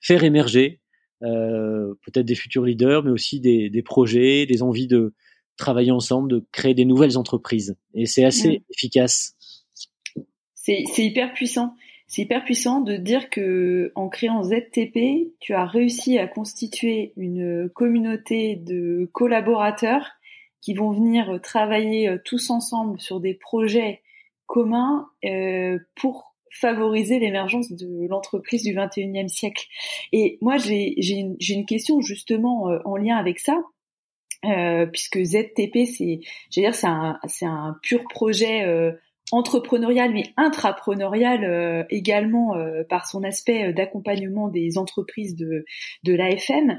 faire 0.00 0.24
émerger 0.24 0.80
peut-être 2.02 2.26
des 2.26 2.34
futurs 2.34 2.64
leaders, 2.64 3.02
mais 3.02 3.10
aussi 3.10 3.40
des, 3.40 3.70
des, 3.70 3.82
projets, 3.82 4.46
des 4.46 4.62
envies 4.62 4.86
de 4.86 5.14
travailler 5.56 5.92
ensemble, 5.92 6.30
de 6.30 6.44
créer 6.52 6.74
des 6.74 6.84
nouvelles 6.84 7.16
entreprises. 7.16 7.76
Et 7.94 8.06
c'est 8.06 8.24
assez 8.24 8.62
efficace 8.70 9.34
c'est 10.64 11.04
hyper 11.04 11.32
puissant. 11.32 11.74
C'est 12.06 12.22
hyper 12.22 12.44
puissant 12.44 12.80
de 12.80 12.96
dire 12.96 13.28
que 13.28 13.92
en 13.94 14.08
créant 14.08 14.42
ZTP, 14.42 15.32
tu 15.40 15.52
as 15.52 15.66
réussi 15.66 16.18
à 16.18 16.26
constituer 16.26 17.12
une 17.16 17.68
communauté 17.74 18.56
de 18.56 19.08
collaborateurs 19.12 20.12
qui 20.60 20.74
vont 20.74 20.90
venir 20.90 21.40
travailler 21.42 22.08
euh, 22.08 22.18
tous 22.24 22.50
ensemble 22.50 23.00
sur 23.00 23.20
des 23.20 23.34
projets 23.34 24.02
communs 24.46 25.08
euh, 25.24 25.78
pour 25.96 26.33
favoriser 26.60 27.18
l'émergence 27.18 27.72
de 27.72 28.06
l'entreprise 28.08 28.62
du 28.62 28.74
21e 28.74 29.28
siècle. 29.28 29.66
Et 30.12 30.38
moi, 30.40 30.56
j'ai 30.56 30.94
une, 30.98 31.66
question 31.66 32.00
justement 32.00 32.70
euh, 32.70 32.78
en 32.84 32.96
lien 32.96 33.16
avec 33.16 33.38
ça, 33.38 33.62
euh, 34.44 34.86
puisque 34.86 35.22
ZTP, 35.22 35.86
c'est, 35.86 36.20
dire, 36.50 36.74
c'est 36.74 36.86
un, 37.46 37.76
pur 37.82 38.04
projet 38.08 38.64
entrepreneurial 39.32 40.12
mais 40.12 40.24
intrapreneurial 40.36 41.44
euh, 41.44 41.84
également 41.90 42.56
euh, 42.56 42.84
par 42.84 43.06
son 43.06 43.24
aspect 43.24 43.72
d'accompagnement 43.72 44.48
des 44.48 44.78
entreprises 44.78 45.34
de, 45.34 45.64
de 46.02 46.14
l'AFM, 46.14 46.78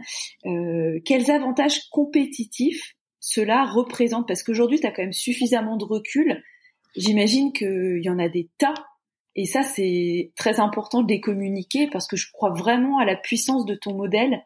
quels 1.04 1.32
avantages 1.32 1.90
compétitifs 1.90 2.96
cela 3.20 3.66
représente? 3.66 4.28
Parce 4.28 4.44
qu'aujourd'hui, 4.44 4.80
tu 4.80 4.88
as 4.88 4.92
quand 4.92 5.02
même 5.02 5.14
suffisamment 5.14 5.78
de 5.78 5.86
recul. 5.86 6.44
J'imagine 6.96 7.52
qu'il 7.52 8.02
y 8.04 8.10
en 8.10 8.20
a 8.20 8.30
des 8.30 8.50
tas. 8.58 8.76
Et 9.36 9.46
ça, 9.46 9.64
c'est 9.64 10.32
très 10.36 10.60
important 10.60 11.04
de 11.04 11.12
les 11.12 11.20
communiquer 11.20 11.88
parce 11.92 12.08
que 12.08 12.16
je 12.16 12.32
crois 12.32 12.52
vraiment 12.52 13.00
à 13.00 13.06
la 13.06 13.16
puissance 13.16 13.66
de 13.66 13.76
ton 13.76 13.96
modèle 13.96 14.42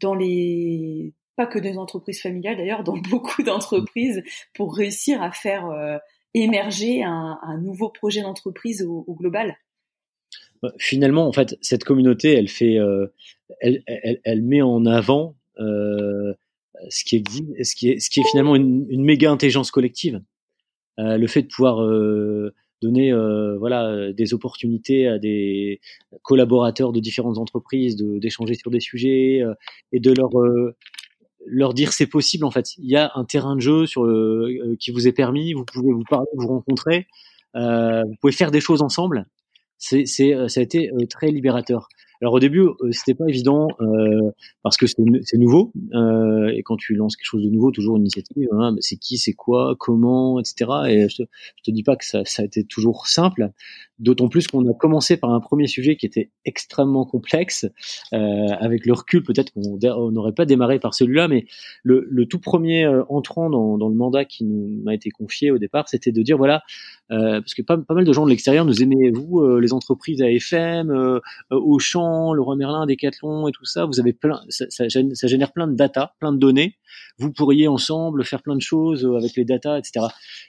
dans 0.00 0.14
les 0.14 1.14
pas 1.36 1.46
que 1.46 1.58
des 1.58 1.78
entreprises 1.78 2.20
familiales 2.20 2.56
d'ailleurs, 2.56 2.84
dans 2.84 2.96
beaucoup 3.10 3.42
d'entreprises 3.42 4.22
pour 4.54 4.74
réussir 4.74 5.22
à 5.22 5.30
faire 5.32 6.00
émerger 6.34 7.02
un, 7.02 7.58
nouveau 7.62 7.90
projet 7.90 8.22
d'entreprise 8.22 8.82
au, 8.82 9.14
global 9.14 9.56
bah, 10.62 10.72
Finalement, 10.78 11.26
en 11.26 11.32
fait, 11.32 11.56
cette 11.60 11.84
communauté, 11.84 12.32
elle 12.32 12.48
fait, 12.48 12.78
euh, 12.78 13.06
elle, 13.60 13.82
elle, 13.86 14.20
elle, 14.24 14.42
met 14.42 14.62
en 14.62 14.86
avant 14.86 15.34
euh, 15.58 16.34
ce 16.88 17.04
qui 17.04 17.16
est, 17.16 17.64
ce 17.64 17.74
qui 17.74 17.90
est, 17.90 18.00
ce 18.00 18.10
qui 18.10 18.20
est 18.20 18.28
finalement 18.30 18.56
une, 18.56 19.04
méga 19.04 19.30
intelligence 19.30 19.70
collective. 19.70 20.22
Euh, 20.98 21.16
le 21.16 21.26
fait 21.26 21.42
de 21.42 21.48
pouvoir 21.48 21.82
euh, 21.82 22.54
donner 22.82 23.12
euh, 23.12 23.56
voilà 23.58 24.12
des 24.12 24.34
opportunités 24.34 25.06
à 25.06 25.18
des 25.18 25.80
collaborateurs 26.22 26.92
de 26.92 27.00
différentes 27.00 27.38
entreprises 27.38 27.96
d'échanger 27.96 28.54
sur 28.54 28.70
des 28.70 28.80
sujets 28.80 29.40
euh, 29.42 29.54
et 29.92 30.00
de 30.00 30.12
leur 31.46 31.74
dire 31.74 31.92
c'est 31.92 32.06
possible 32.06 32.44
en 32.44 32.50
fait. 32.50 32.76
Il 32.78 32.90
y 32.90 32.96
a 32.96 33.12
un 33.14 33.24
terrain 33.24 33.56
de 33.56 33.60
jeu 33.60 33.86
sur 33.86 34.04
euh, 34.04 34.76
qui 34.78 34.90
vous 34.90 35.08
est 35.08 35.12
permis, 35.12 35.52
vous 35.52 35.64
pouvez 35.64 35.92
vous 35.92 36.04
parler, 36.08 36.26
vous 36.34 36.48
rencontrer, 36.48 37.06
euh, 37.56 38.02
vous 38.04 38.16
pouvez 38.20 38.32
faire 38.32 38.50
des 38.50 38.60
choses 38.60 38.82
ensemble. 38.82 39.26
C'est, 39.78 40.04
euh, 40.32 40.46
ça 40.48 40.60
a 40.60 40.62
été 40.62 40.90
très 41.10 41.28
libérateur. 41.28 41.88
Alors 42.22 42.34
au 42.34 42.38
début, 42.38 42.60
euh, 42.60 42.92
c'était 42.92 43.14
pas 43.14 43.24
évident 43.26 43.66
euh, 43.80 44.30
parce 44.62 44.76
que 44.76 44.86
c'est, 44.86 44.96
nouveau 45.38 45.72
euh, 45.92 46.52
et 46.54 46.62
quand 46.62 46.76
tu 46.76 46.94
lances 46.94 47.16
quelque 47.16 47.26
chose 47.26 47.42
de 47.42 47.50
nouveau, 47.50 47.72
toujours 47.72 47.96
une 47.96 48.02
initiative, 48.02 48.48
hein, 48.52 48.76
c'est 48.78 48.94
qui, 48.94 49.18
c'est 49.18 49.32
quoi, 49.32 49.74
comment, 49.76 50.38
etc. 50.38 50.70
Et 50.88 51.08
je 51.08 51.16
te, 51.16 51.22
te 51.64 51.70
dis 51.72 51.82
pas 51.82 51.96
que 51.96 52.04
ça, 52.04 52.24
ça 52.24 52.42
a 52.42 52.44
été 52.44 52.62
toujours 52.62 53.08
simple, 53.08 53.50
d'autant 54.02 54.28
plus 54.28 54.46
qu'on 54.46 54.68
a 54.70 54.74
commencé 54.74 55.16
par 55.16 55.30
un 55.30 55.40
premier 55.40 55.66
sujet 55.66 55.96
qui 55.96 56.04
était 56.04 56.30
extrêmement 56.44 57.06
complexe. 57.06 57.66
Euh, 58.12 58.18
avec 58.60 58.84
le 58.84 58.92
recul, 58.92 59.22
peut-être 59.22 59.52
qu'on 59.52 59.78
n'aurait 60.10 60.32
pas 60.32 60.44
démarré 60.44 60.78
par 60.78 60.94
celui-là, 60.94 61.28
mais 61.28 61.46
le, 61.82 62.06
le 62.10 62.26
tout 62.26 62.38
premier 62.38 62.86
entrant 63.08 63.48
dans, 63.48 63.78
dans, 63.78 63.88
le 63.88 63.94
mandat 63.94 64.24
qui 64.24 64.44
m'a 64.44 64.94
été 64.94 65.10
confié 65.10 65.50
au 65.50 65.58
départ, 65.58 65.88
c'était 65.88 66.12
de 66.12 66.22
dire 66.22 66.36
voilà, 66.36 66.62
parce 67.08 67.54
que 67.54 67.62
pas, 67.62 67.78
pas, 67.78 67.94
mal 67.94 68.04
de 68.04 68.12
gens 68.12 68.24
de 68.24 68.30
l'extérieur 68.30 68.64
nous 68.64 68.82
aimez 68.82 69.10
vous, 69.10 69.58
les 69.58 69.72
entreprises 69.72 70.22
AFM, 70.22 71.20
Auchan 71.50 72.32
le 72.32 72.42
Leroy 72.42 72.56
Merlin, 72.56 72.86
Decathlon 72.86 73.48
et 73.48 73.52
tout 73.52 73.64
ça, 73.64 73.84
vous 73.84 74.00
avez 74.00 74.12
plein, 74.12 74.40
ça, 74.48 74.66
ça, 74.68 75.28
génère 75.28 75.52
plein 75.52 75.66
de 75.66 75.74
data, 75.74 76.14
plein 76.18 76.32
de 76.32 76.38
données. 76.38 76.76
Vous 77.18 77.32
pourriez 77.32 77.68
ensemble 77.68 78.24
faire 78.24 78.42
plein 78.42 78.56
de 78.56 78.60
choses 78.60 79.04
euh, 79.04 79.16
avec 79.16 79.36
les 79.36 79.44
data, 79.44 79.78
etc. 79.78 80.06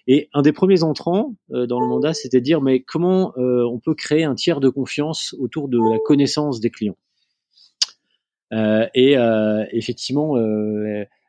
Et 0.07 0.29
un 0.33 0.41
des 0.41 0.51
premiers 0.51 0.83
entrants 0.83 1.35
euh, 1.51 1.67
dans 1.67 1.79
le 1.79 1.87
mandat, 1.87 2.13
c'était 2.13 2.39
de 2.39 2.43
dire 2.43 2.61
mais 2.61 2.81
comment 2.81 3.33
euh, 3.43 3.65
on 3.65 3.79
peut 3.79 3.95
créer 3.95 4.23
un 4.23 4.35
tiers 4.35 4.59
de 4.59 4.69
confiance 4.69 5.35
autour 5.39 5.67
de 5.67 5.77
la 5.77 5.99
connaissance 5.99 6.59
des 6.59 6.69
clients. 6.69 6.97
et 8.51 9.15
effectivement, 9.71 10.35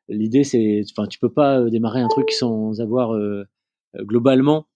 l'idée 0.09 0.45
c'est, 0.45 0.83
enfin, 0.91 1.07
tu 1.07 1.19
peux 1.19 1.33
pas 1.33 1.63
démarrer 1.71 2.01
un 2.01 2.09
truc 2.09 2.31
sans 2.31 2.81
avoir 2.81 3.19
globalement 3.97 4.67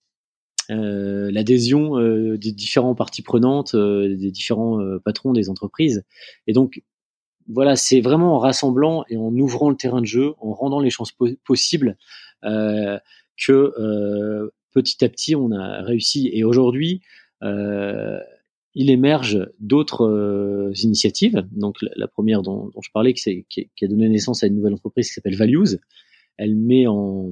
euh, 0.71 1.31
l'adhésion 1.31 1.97
euh, 1.97 2.37
des 2.37 2.51
différents 2.51 2.93
parties 2.93 3.23
prenantes, 3.23 3.73
euh, 3.73 4.15
des 4.15 4.29
différents 4.29 4.79
patrons 5.03 5.33
des 5.33 5.49
entreprises. 5.49 6.03
Et 6.45 6.53
donc, 6.53 6.83
voilà, 7.47 7.75
c'est 7.75 8.01
vraiment 8.01 8.35
en 8.35 8.39
rassemblant 8.39 9.03
et 9.09 9.17
en 9.17 9.33
ouvrant 9.33 9.71
le 9.71 9.75
terrain 9.75 10.01
de 10.01 10.05
jeu, 10.05 10.33
en 10.39 10.53
rendant 10.53 10.79
les 10.79 10.91
chances 10.91 11.11
possibles, 11.43 11.97
que 12.43 12.99
petit 14.71 15.03
à 15.03 15.09
petit, 15.09 15.35
on 15.35 15.51
a 15.51 15.81
réussi. 15.81 16.29
Et 16.31 16.43
aujourd'hui, 16.43 17.01
il 17.41 18.89
émerge 18.91 19.49
d'autres 19.59 20.71
initiatives. 20.83 21.45
Donc 21.51 21.77
la, 21.81 22.07
première 22.07 22.41
dont, 22.41 22.69
dont, 22.73 22.81
je 22.81 22.91
parlais, 22.91 23.13
qui, 23.13 23.45
qui, 23.49 23.69
qui, 23.75 23.85
a 23.85 23.87
donné 23.87 24.09
naissance 24.09 24.43
à 24.43 24.47
une 24.47 24.55
nouvelle 24.55 24.73
entreprise 24.73 25.07
qui 25.07 25.13
s'appelle 25.13 25.35
Values, 25.35 25.77
elle 26.37 26.55
met 26.55 26.87
en, 26.87 27.31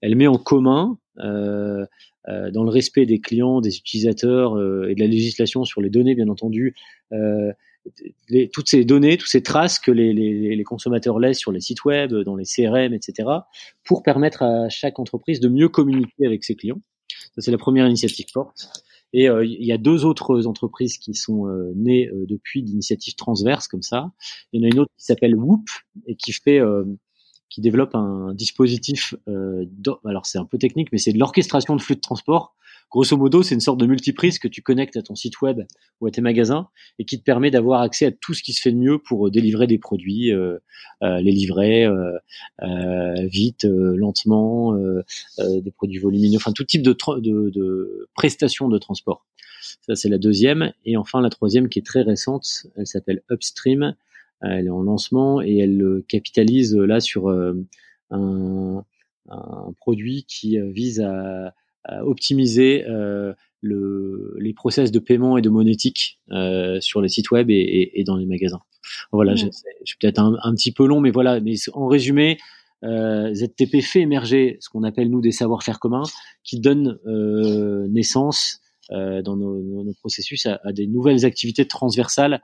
elle 0.00 0.16
met 0.16 0.26
en 0.26 0.38
commun 0.38 0.98
euh, 1.18 1.84
euh, 2.28 2.50
dans 2.50 2.64
le 2.64 2.70
respect 2.70 3.04
des 3.04 3.20
clients, 3.20 3.60
des 3.60 3.76
utilisateurs 3.76 4.56
euh, 4.56 4.88
et 4.88 4.94
de 4.94 5.00
la 5.00 5.06
législation 5.06 5.64
sur 5.64 5.82
les 5.82 5.90
données, 5.90 6.14
bien 6.14 6.28
entendu, 6.28 6.74
euh, 7.12 7.52
les, 8.30 8.48
toutes 8.48 8.68
ces 8.68 8.84
données, 8.84 9.18
toutes 9.18 9.28
ces 9.28 9.42
traces 9.42 9.78
que 9.78 9.90
les, 9.90 10.14
les, 10.14 10.56
les, 10.56 10.64
consommateurs 10.64 11.18
laissent 11.18 11.38
sur 11.38 11.52
les 11.52 11.60
sites 11.60 11.84
web, 11.84 12.14
dans 12.14 12.34
les 12.34 12.44
CRM, 12.44 12.94
etc., 12.94 13.28
pour 13.84 14.02
permettre 14.02 14.42
à 14.42 14.70
chaque 14.70 14.98
entreprise 14.98 15.40
de 15.40 15.48
mieux 15.48 15.68
communiquer 15.68 16.24
avec 16.24 16.44
ses 16.44 16.54
clients. 16.54 16.80
Ça, 17.34 17.42
c'est 17.42 17.50
la 17.50 17.58
première 17.58 17.86
initiative 17.86 18.26
forte. 18.32 18.68
Et 19.14 19.28
euh, 19.28 19.46
il 19.46 19.64
y 19.64 19.72
a 19.72 19.78
deux 19.78 20.04
autres 20.04 20.46
entreprises 20.46 20.98
qui 20.98 21.14
sont 21.14 21.46
euh, 21.46 21.72
nées 21.76 22.10
depuis 22.28 22.64
d'initiatives 22.64 23.14
transverses 23.14 23.68
comme 23.68 23.82
ça. 23.82 24.10
Il 24.52 24.60
y 24.60 24.64
en 24.64 24.68
a 24.68 24.72
une 24.72 24.80
autre 24.80 24.90
qui 24.98 25.04
s'appelle 25.04 25.36
Whoop 25.36 25.64
et 26.06 26.16
qui 26.16 26.32
fait 26.32 26.60
qui 27.48 27.60
développe 27.60 27.94
un 27.94 28.32
dispositif, 28.34 29.14
euh, 29.28 29.64
alors 30.04 30.26
c'est 30.26 30.38
un 30.38 30.44
peu 30.44 30.58
technique, 30.58 30.88
mais 30.92 30.98
c'est 30.98 31.12
de 31.12 31.18
l'orchestration 31.18 31.76
de 31.76 31.82
flux 31.82 31.96
de 31.96 32.00
transport. 32.00 32.54
Grosso 32.90 33.16
modo, 33.16 33.42
c'est 33.42 33.54
une 33.54 33.60
sorte 33.60 33.80
de 33.80 33.86
multiprise 33.86 34.38
que 34.38 34.46
tu 34.46 34.62
connectes 34.62 34.96
à 34.96 35.02
ton 35.02 35.16
site 35.16 35.40
web 35.40 35.62
ou 36.00 36.06
à 36.06 36.10
tes 36.10 36.20
magasins 36.20 36.68
et 36.98 37.04
qui 37.04 37.18
te 37.18 37.24
permet 37.24 37.50
d'avoir 37.50 37.80
accès 37.80 38.06
à 38.06 38.12
tout 38.12 38.34
ce 38.34 38.42
qui 38.42 38.52
se 38.52 38.60
fait 38.60 38.70
de 38.70 38.76
mieux 38.76 38.98
pour 38.98 39.26
euh, 39.26 39.30
délivrer 39.30 39.66
des 39.66 39.78
produits, 39.78 40.32
euh, 40.32 40.58
euh, 41.02 41.20
les 41.20 41.32
livrer 41.32 41.88
vite, 43.24 43.64
lentement, 43.64 44.76
des 45.38 45.70
produits 45.72 45.98
volumineux, 45.98 46.36
enfin 46.36 46.52
tout 46.52 46.64
type 46.64 46.82
de, 46.82 46.96
de, 47.20 47.50
de 47.50 48.08
prestations 48.14 48.68
de 48.68 48.78
transport. 48.78 49.24
Ça, 49.86 49.94
c'est 49.96 50.08
la 50.08 50.18
deuxième. 50.18 50.72
Et 50.84 50.96
enfin, 50.96 51.20
la 51.20 51.30
troisième 51.30 51.68
qui 51.68 51.78
est 51.78 51.86
très 51.86 52.02
récente, 52.02 52.66
elle 52.76 52.86
s'appelle 52.86 53.22
Upstream 53.30 53.94
elle 54.50 54.66
est 54.66 54.70
en 54.70 54.82
lancement 54.82 55.42
et 55.42 55.58
elle 55.58 55.80
euh, 55.82 56.04
capitalise 56.08 56.74
euh, 56.74 56.86
là 56.86 57.00
sur 57.00 57.28
euh, 57.28 57.54
un, 58.10 58.84
un, 59.28 59.72
produit 59.78 60.24
qui 60.28 60.58
vise 60.72 61.00
à, 61.00 61.54
à 61.84 62.04
optimiser 62.04 62.84
le, 63.60 64.36
les 64.38 64.52
process 64.52 64.92
de 64.92 64.98
paiement 64.98 65.38
et 65.38 65.42
de 65.42 65.48
monétique 65.48 66.20
sur 66.80 67.00
les 67.00 67.08
sites 67.08 67.30
web 67.30 67.50
et, 67.50 67.54
et, 67.54 68.00
et 68.00 68.04
dans 68.04 68.16
les 68.16 68.26
magasins. 68.26 68.60
Voilà, 69.12 69.32
mmh. 69.32 69.36
je, 69.36 69.46
je, 69.46 69.50
suis 69.84 69.96
peut-être 69.98 70.18
un, 70.18 70.36
un, 70.42 70.54
petit 70.54 70.72
peu 70.72 70.86
long, 70.86 71.00
mais 71.00 71.10
voilà. 71.10 71.40
Mais 71.40 71.54
en 71.72 71.86
résumé, 71.86 72.38
euh, 72.84 73.32
ZTP 73.34 73.80
fait 73.80 74.00
émerger 74.00 74.58
ce 74.60 74.68
qu'on 74.68 74.82
appelle 74.82 75.10
nous 75.10 75.22
des 75.22 75.32
savoir-faire 75.32 75.80
communs, 75.80 76.02
qui 76.42 76.60
donnent 76.60 76.98
euh, 77.06 77.88
naissance 77.88 78.60
dans 78.90 79.36
nos, 79.36 79.82
nos, 79.82 79.94
processus 79.94 80.44
à, 80.44 80.60
à, 80.62 80.72
des 80.72 80.86
nouvelles 80.86 81.24
activités 81.24 81.66
transversales 81.66 82.42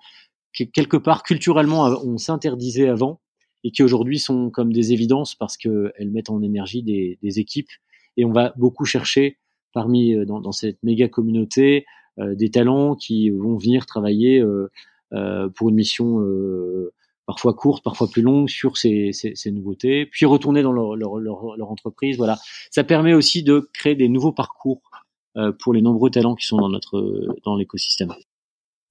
quelque 0.53 0.97
part 0.97 1.23
culturellement 1.23 1.85
on 2.05 2.19
s'interdisait 2.19 2.89
avant 2.89 3.21
et 3.65 3.71
qui 3.71 3.83
aujourd'hui 3.83 4.19
sont 4.19 4.51
comme 4.51 4.73
des 4.73 4.93
évidences 4.93 5.35
parce 5.35 5.57
qu'elles 5.57 6.11
mettent 6.11 6.31
en 6.31 6.43
énergie 6.43 6.83
des, 6.83 7.39
équipes. 7.39 7.71
Et 8.17 8.25
on 8.25 8.33
va 8.33 8.53
beaucoup 8.57 8.85
chercher 8.85 9.39
parmi 9.73 10.15
euh, 10.15 10.25
dans, 10.25 10.41
dans 10.41 10.53
cette 10.53 10.83
méga 10.83 11.09
communauté 11.09 11.85
euh, 12.19 12.35
des 12.35 12.51
talents 12.51 12.97
qui 12.97 13.31
vont 13.31 13.57
venir 13.57 13.87
travailler 13.87 14.41
euh, 14.41 14.71
euh 15.13 15.49
pour 15.49 15.69
une 15.69 15.77
mission 15.77 16.21
euh, 16.21 16.93
parfois 17.27 17.55
courte, 17.55 17.85
parfois 17.85 18.09
plus 18.09 18.23
longue 18.23 18.49
sur 18.49 18.77
ces, 18.77 19.13
ces, 19.13 19.35
ces 19.37 19.53
nouveautés, 19.53 20.07
puis 20.07 20.27
retourner 20.27 20.63
dans 20.63 20.73
leur, 20.73 20.97
leur, 20.97 21.19
leur, 21.19 21.57
leur, 21.57 21.71
entreprise. 21.71 22.17
Voilà, 22.17 22.37
ça 22.71 22.83
permet 22.83 23.15
aussi 23.15 23.45
de 23.45 23.69
créer 23.73 23.95
des 23.95 24.09
nouveaux 24.09 24.33
parcours 24.33 24.83
pour 25.61 25.73
les 25.73 25.81
nombreux 25.81 26.11
talents 26.11 26.35
qui 26.35 26.45
sont 26.45 26.57
dans 26.57 26.69
notre 26.69 27.39
dans 27.45 27.55
l'écosystème 27.55 28.13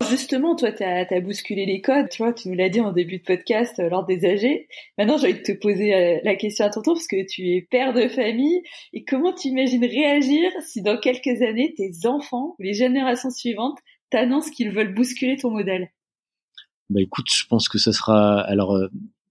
justement, 0.08 0.56
toi, 0.56 0.72
tu 0.72 0.84
as, 0.84 1.22
bousculé 1.22 1.66
les 1.66 1.82
codes, 1.82 2.10
tu 2.10 2.24
tu 2.36 2.50
nous 2.50 2.56
l'as 2.56 2.70
dit 2.70 2.82
en 2.82 2.92
début 2.92 3.20
de 3.20 3.24
podcast 3.24 3.80
euh, 3.80 3.90
lors 3.90 4.06
des 4.06 4.26
AG. 4.26 4.68
Maintenant, 4.98 5.18
j'ai 5.18 5.28
envie 5.28 5.40
de 5.40 5.44
te 5.44 5.52
poser 5.52 5.94
euh, 5.94 6.20
la 6.24 6.36
question 6.36 6.66
à 6.66 6.70
ton 6.70 6.82
tour, 6.82 6.94
parce 6.94 7.08
que 7.08 7.26
tu 7.28 7.56
es 7.56 7.62
père 7.70 7.94
de 7.94 8.08
famille, 8.08 8.62
et 8.94 9.04
comment 9.04 9.34
tu 9.34 9.50
imagines 9.50 9.84
réagir 9.84 10.50
si 10.62 10.82
dans 10.82 10.98
quelques 10.98 11.42
années, 11.42 11.74
tes 11.76 11.92
enfants, 12.06 12.56
les 12.60 12.74
générations 12.74 13.30
suivantes, 13.30 13.78
t'annoncent 14.10 14.52
qu'ils 14.52 14.72
veulent 14.72 14.94
bousculer 14.94 15.38
ton 15.38 15.52
modèle? 15.52 15.90
Bah 16.90 17.02
écoute, 17.02 17.28
je 17.32 17.46
pense 17.46 17.70
que 17.70 17.78
ça 17.78 17.92
sera... 17.92 18.42
Alors, 18.42 18.76
euh, 18.76 18.88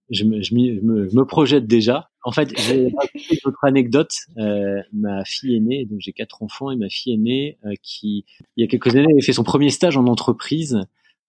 je, 0.09 0.23
me, 0.23 0.41
je, 0.41 0.53
me, 0.55 1.07
je, 1.09 1.15
me, 1.15 1.25
projette 1.25 1.67
déjà. 1.67 2.09
En 2.23 2.31
fait, 2.31 2.51
j'ai 2.57 2.87
une 3.31 3.39
autre 3.45 3.63
anecdote. 3.63 4.11
Euh, 4.37 4.81
ma 4.93 5.23
fille 5.25 5.55
aînée, 5.55 5.85
donc 5.85 5.99
j'ai 5.99 6.13
quatre 6.13 6.41
enfants, 6.43 6.71
et 6.71 6.75
ma 6.75 6.89
fille 6.89 7.13
aînée, 7.13 7.57
euh, 7.65 7.73
qui, 7.81 8.25
il 8.55 8.61
y 8.61 8.63
a 8.63 8.67
quelques 8.67 8.95
années, 8.95 9.11
avait 9.11 9.21
fait 9.21 9.33
son 9.33 9.43
premier 9.43 9.69
stage 9.69 9.97
en 9.97 10.05
entreprise, 10.07 10.79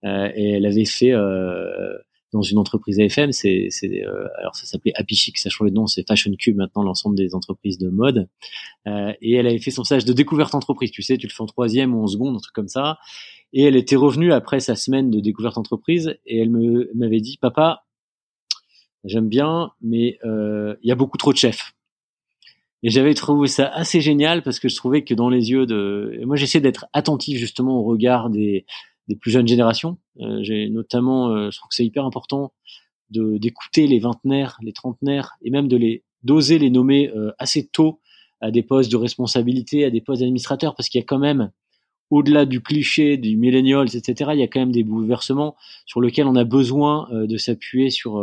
euh, 0.04 0.30
et 0.34 0.50
elle 0.52 0.66
avait 0.66 0.84
fait, 0.84 1.12
euh, 1.12 1.96
dans 2.32 2.42
une 2.42 2.58
entreprise 2.58 3.00
AFM. 3.00 3.32
C'est, 3.32 3.66
c'est 3.70 4.02
alors 4.38 4.54
ça 4.54 4.64
s'appelait 4.64 4.92
Happy 4.94 5.16
Chic, 5.16 5.36
ça 5.36 5.50
de 5.60 5.70
nom, 5.70 5.86
c'est 5.86 6.06
Fashion 6.06 6.32
Cube 6.38 6.56
maintenant, 6.56 6.82
l'ensemble 6.82 7.16
des 7.16 7.34
entreprises 7.34 7.76
de 7.76 7.88
mode. 7.88 8.28
et 8.86 9.34
elle 9.34 9.48
avait 9.48 9.58
fait 9.58 9.72
son 9.72 9.82
stage 9.82 10.04
de 10.04 10.12
découverte 10.12 10.54
entreprise. 10.54 10.92
Tu 10.92 11.02
sais, 11.02 11.18
tu 11.18 11.26
le 11.26 11.32
fais 11.32 11.42
en 11.42 11.46
troisième 11.46 11.92
ou 11.92 12.04
en 12.04 12.06
seconde, 12.06 12.36
un 12.36 12.38
truc 12.38 12.54
comme 12.54 12.68
ça. 12.68 12.98
Et 13.52 13.64
elle 13.64 13.76
était 13.76 13.96
revenue 13.96 14.32
après 14.32 14.60
sa 14.60 14.76
semaine 14.76 15.10
de 15.10 15.18
découverte 15.18 15.58
entreprise 15.58 16.16
et 16.24 16.38
elle 16.38 16.50
me 16.50 16.90
m'avait 16.94 17.20
dit, 17.20 17.36
papa, 17.36 17.82
j'aime 19.04 19.28
bien, 19.28 19.70
mais 19.80 20.18
il 20.24 20.88
y 20.88 20.92
a 20.92 20.94
beaucoup 20.94 21.18
trop 21.18 21.32
de 21.32 21.38
chefs. 21.38 21.72
Et 22.82 22.88
j'avais 22.88 23.14
trouvé 23.14 23.46
ça 23.46 23.66
assez 23.68 24.00
génial 24.00 24.42
parce 24.42 24.58
que 24.58 24.68
je 24.68 24.76
trouvais 24.76 25.04
que 25.04 25.12
dans 25.12 25.28
les 25.28 25.50
yeux 25.50 25.66
de, 25.66 26.18
moi 26.24 26.36
j'essaie 26.36 26.60
d'être 26.60 26.86
attentif 26.94 27.38
justement 27.38 27.78
au 27.78 27.82
regard 27.82 28.30
des, 28.30 28.64
des 29.10 29.16
plus 29.16 29.30
jeunes 29.30 29.48
générations. 29.48 29.98
Euh, 30.20 30.38
j'ai 30.42 30.68
notamment, 30.70 31.28
euh, 31.28 31.50
je 31.50 31.58
trouve 31.58 31.68
que 31.68 31.74
c'est 31.74 31.84
hyper 31.84 32.06
important 32.06 32.52
de 33.10 33.38
d'écouter 33.38 33.88
les 33.88 33.98
vingtenaires, 33.98 34.56
les 34.62 34.72
trentenaires 34.72 35.32
et 35.42 35.50
même 35.50 35.68
de 35.68 35.76
les 35.76 36.04
d'oser 36.22 36.58
les 36.58 36.70
nommer 36.70 37.10
euh, 37.10 37.32
assez 37.38 37.66
tôt 37.66 38.00
à 38.40 38.50
des 38.50 38.62
postes 38.62 38.90
de 38.90 38.96
responsabilité, 38.96 39.84
à 39.84 39.90
des 39.90 40.00
postes 40.00 40.20
d'administrateurs 40.20 40.74
parce 40.76 40.88
qu'il 40.88 41.00
y 41.00 41.02
a 41.02 41.06
quand 41.06 41.18
même 41.18 41.50
au-delà 42.08 42.44
du 42.44 42.60
cliché 42.60 43.16
du 43.16 43.36
millennials, 43.36 43.94
etc., 43.94 44.30
il 44.32 44.40
y 44.40 44.42
a 44.42 44.48
quand 44.48 44.60
même 44.60 44.72
des 44.72 44.82
bouleversements 44.82 45.54
sur 45.86 46.00
lesquels 46.00 46.26
on 46.26 46.34
a 46.34 46.42
besoin 46.42 47.08
de 47.12 47.36
s'appuyer 47.36 47.90
sur 47.90 48.18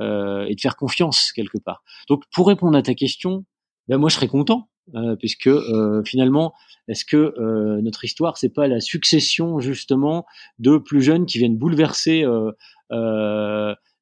euh, 0.00 0.46
et 0.48 0.54
de 0.54 0.60
faire 0.60 0.76
confiance 0.76 1.32
quelque 1.32 1.58
part. 1.58 1.82
Donc, 2.08 2.24
pour 2.32 2.48
répondre 2.48 2.76
à 2.76 2.82
ta 2.82 2.94
question, 2.94 3.44
ben 3.88 3.98
moi 3.98 4.08
je 4.08 4.14
serais 4.14 4.28
content 4.28 4.68
euh, 4.94 5.14
puisque 5.14 5.46
euh, 5.46 6.02
finalement 6.04 6.52
est-ce 6.88 7.04
que 7.04 7.16
euh, 7.16 7.80
notre 7.80 8.04
histoire 8.04 8.38
c'est 8.38 8.48
pas 8.48 8.66
la 8.66 8.80
succession 8.80 9.60
justement 9.60 10.26
de 10.58 10.78
plus 10.78 11.00
jeunes 11.00 11.26
qui 11.26 11.38
viennent 11.38 11.56
bouleverser 11.56 12.24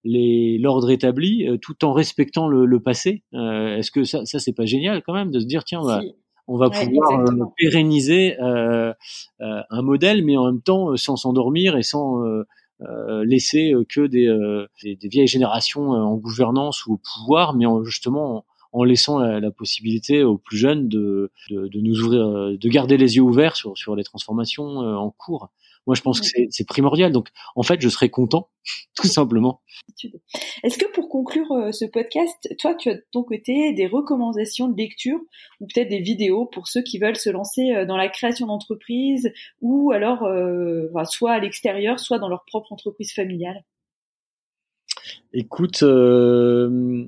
les 0.05 0.59
l'ordre 0.59 0.91
établi 0.91 1.47
tout 1.61 1.85
en 1.85 1.93
respectant 1.93 2.49
le, 2.49 2.65
le 2.65 2.81
passé? 2.81 3.23
Est-ce 3.33 3.91
que 3.91 4.05
ça 4.05 4.25
ça 4.25 4.39
c'est 4.39 4.55
pas 4.55 4.65
génial 4.65 5.03
quand 5.03 5.13
même 5.13 5.31
de 5.31 5.41
se 5.41 5.47
dire 5.47 5.65
tiens 5.65 5.83
on 6.47 6.57
va 6.57 6.71
pouvoir 6.71 7.27
pérenniser 7.59 8.37
un 8.39 9.83
modèle 9.83 10.25
mais 10.25 10.37
en 10.39 10.47
même 10.47 10.63
temps 10.63 10.97
sans 10.97 11.17
s'endormir 11.17 11.77
et 11.77 11.83
sans 11.83 12.23
laisser 13.25 13.75
que 13.89 14.07
des, 14.07 14.29
des, 14.83 14.97
des, 14.97 15.09
vieilles 15.09 15.27
générations 15.27 15.91
en 15.91 16.17
gouvernance 16.17 16.87
ou 16.87 16.95
au 16.95 16.97
pouvoir 16.99 17.55
mais 17.55 17.67
en, 17.67 17.83
justement 17.83 18.45
en 18.73 18.85
laissant 18.85 19.19
la, 19.19 19.51
possibilité 19.51 20.23
aux 20.23 20.39
plus 20.39 20.59
jeunes 20.59 20.89
de, 20.89 21.31
de, 21.51 21.69
de, 21.69 21.81
nous 21.81 22.01
ouvrir, 22.01 22.27
euh, 22.27 22.57
de 22.57 22.69
garder 22.69 22.97
les 22.97 23.17
yeux 23.17 23.23
ouverts 23.23 23.57
sur, 23.57 23.77
sur 23.77 23.97
les 23.97 24.05
transformations 24.05 24.83
euh, 24.83 24.95
en 24.95 25.11
cours. 25.11 25.51
Moi, 25.89 25.95
je 25.95 26.03
pense 26.03 26.21
que 26.21 26.27
c'est 26.51 26.67
primordial. 26.67 27.13
Donc, 27.13 27.31
en 27.57 27.63
fait, 27.63 27.81
je 27.81 27.89
serais 27.89 28.11
content, 28.11 28.51
tout 28.95 29.07
simplement. 29.07 29.63
Est-ce 30.63 30.77
que 30.77 30.85
pour 30.93 31.09
conclure 31.09 31.51
euh, 31.53 31.73
ce 31.73 31.87
podcast, 31.87 32.55
toi, 32.59 32.75
tu 32.75 32.91
as 32.91 32.95
de 32.97 33.05
ton 33.11 33.23
côté 33.23 33.73
des 33.73 33.87
recommandations 33.87 34.69
de 34.69 34.77
lecture 34.77 35.19
ou 35.61 35.67
peut-être 35.67 35.89
des 35.89 36.01
vidéos 36.01 36.45
pour 36.45 36.69
ceux 36.69 36.83
qui 36.83 36.99
veulent 36.99 37.17
se 37.17 37.31
lancer 37.31 37.87
dans 37.87 37.97
la 37.97 38.11
création 38.11 38.47
d'entreprise 38.47 39.33
ou 39.63 39.91
alors 39.91 40.25
euh, 40.25 40.91
soit 41.07 41.33
à 41.33 41.39
l'extérieur, 41.39 41.99
soit 41.99 42.19
dans 42.19 42.29
leur 42.29 42.45
propre 42.45 42.71
entreprise 42.71 43.15
familiale? 43.15 43.65
Écoute, 45.33 45.83
euh, 45.85 47.07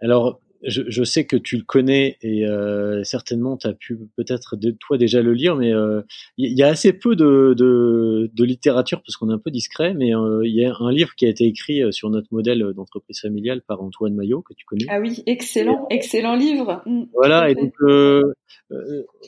alors 0.00 0.38
je, 0.62 0.82
je, 0.88 1.04
sais 1.04 1.24
que 1.24 1.36
tu 1.36 1.56
le 1.56 1.62
connais 1.62 2.18
et 2.22 2.46
euh, 2.46 3.02
certainement 3.04 3.56
tu 3.56 3.66
as 3.66 3.72
pu 3.72 3.98
peut-être 4.16 4.56
de 4.56 4.70
toi 4.70 4.98
déjà 4.98 5.22
le 5.22 5.32
lire, 5.32 5.56
mais 5.56 5.68
il 5.68 5.74
euh, 5.74 6.02
y, 6.36 6.62
a 6.62 6.68
assez 6.68 6.92
peu 6.92 7.16
de, 7.16 7.54
de, 7.56 8.30
de 8.32 8.44
littérature 8.44 9.02
parce 9.02 9.16
qu'on 9.16 9.30
est 9.30 9.34
un 9.34 9.38
peu 9.38 9.50
discret, 9.50 9.94
mais 9.94 10.14
euh, 10.14 10.42
il 10.44 10.54
y 10.54 10.64
a 10.64 10.74
un 10.78 10.92
livre 10.92 11.14
qui 11.14 11.26
a 11.26 11.28
été 11.28 11.44
écrit 11.44 11.82
euh, 11.82 11.92
sur 11.92 12.10
notre 12.10 12.28
modèle 12.30 12.72
d'entreprise 12.74 13.20
familiale 13.20 13.62
par 13.62 13.82
Antoine 13.82 14.14
Maillot 14.14 14.42
que 14.42 14.54
tu 14.54 14.64
connais. 14.66 14.86
Ah 14.88 15.00
oui, 15.00 15.22
excellent, 15.26 15.86
excellent 15.90 16.36
livre. 16.36 16.82
Mmh, 16.84 17.04
voilà, 17.14 17.50
et 17.50 17.54
donc 17.54 17.72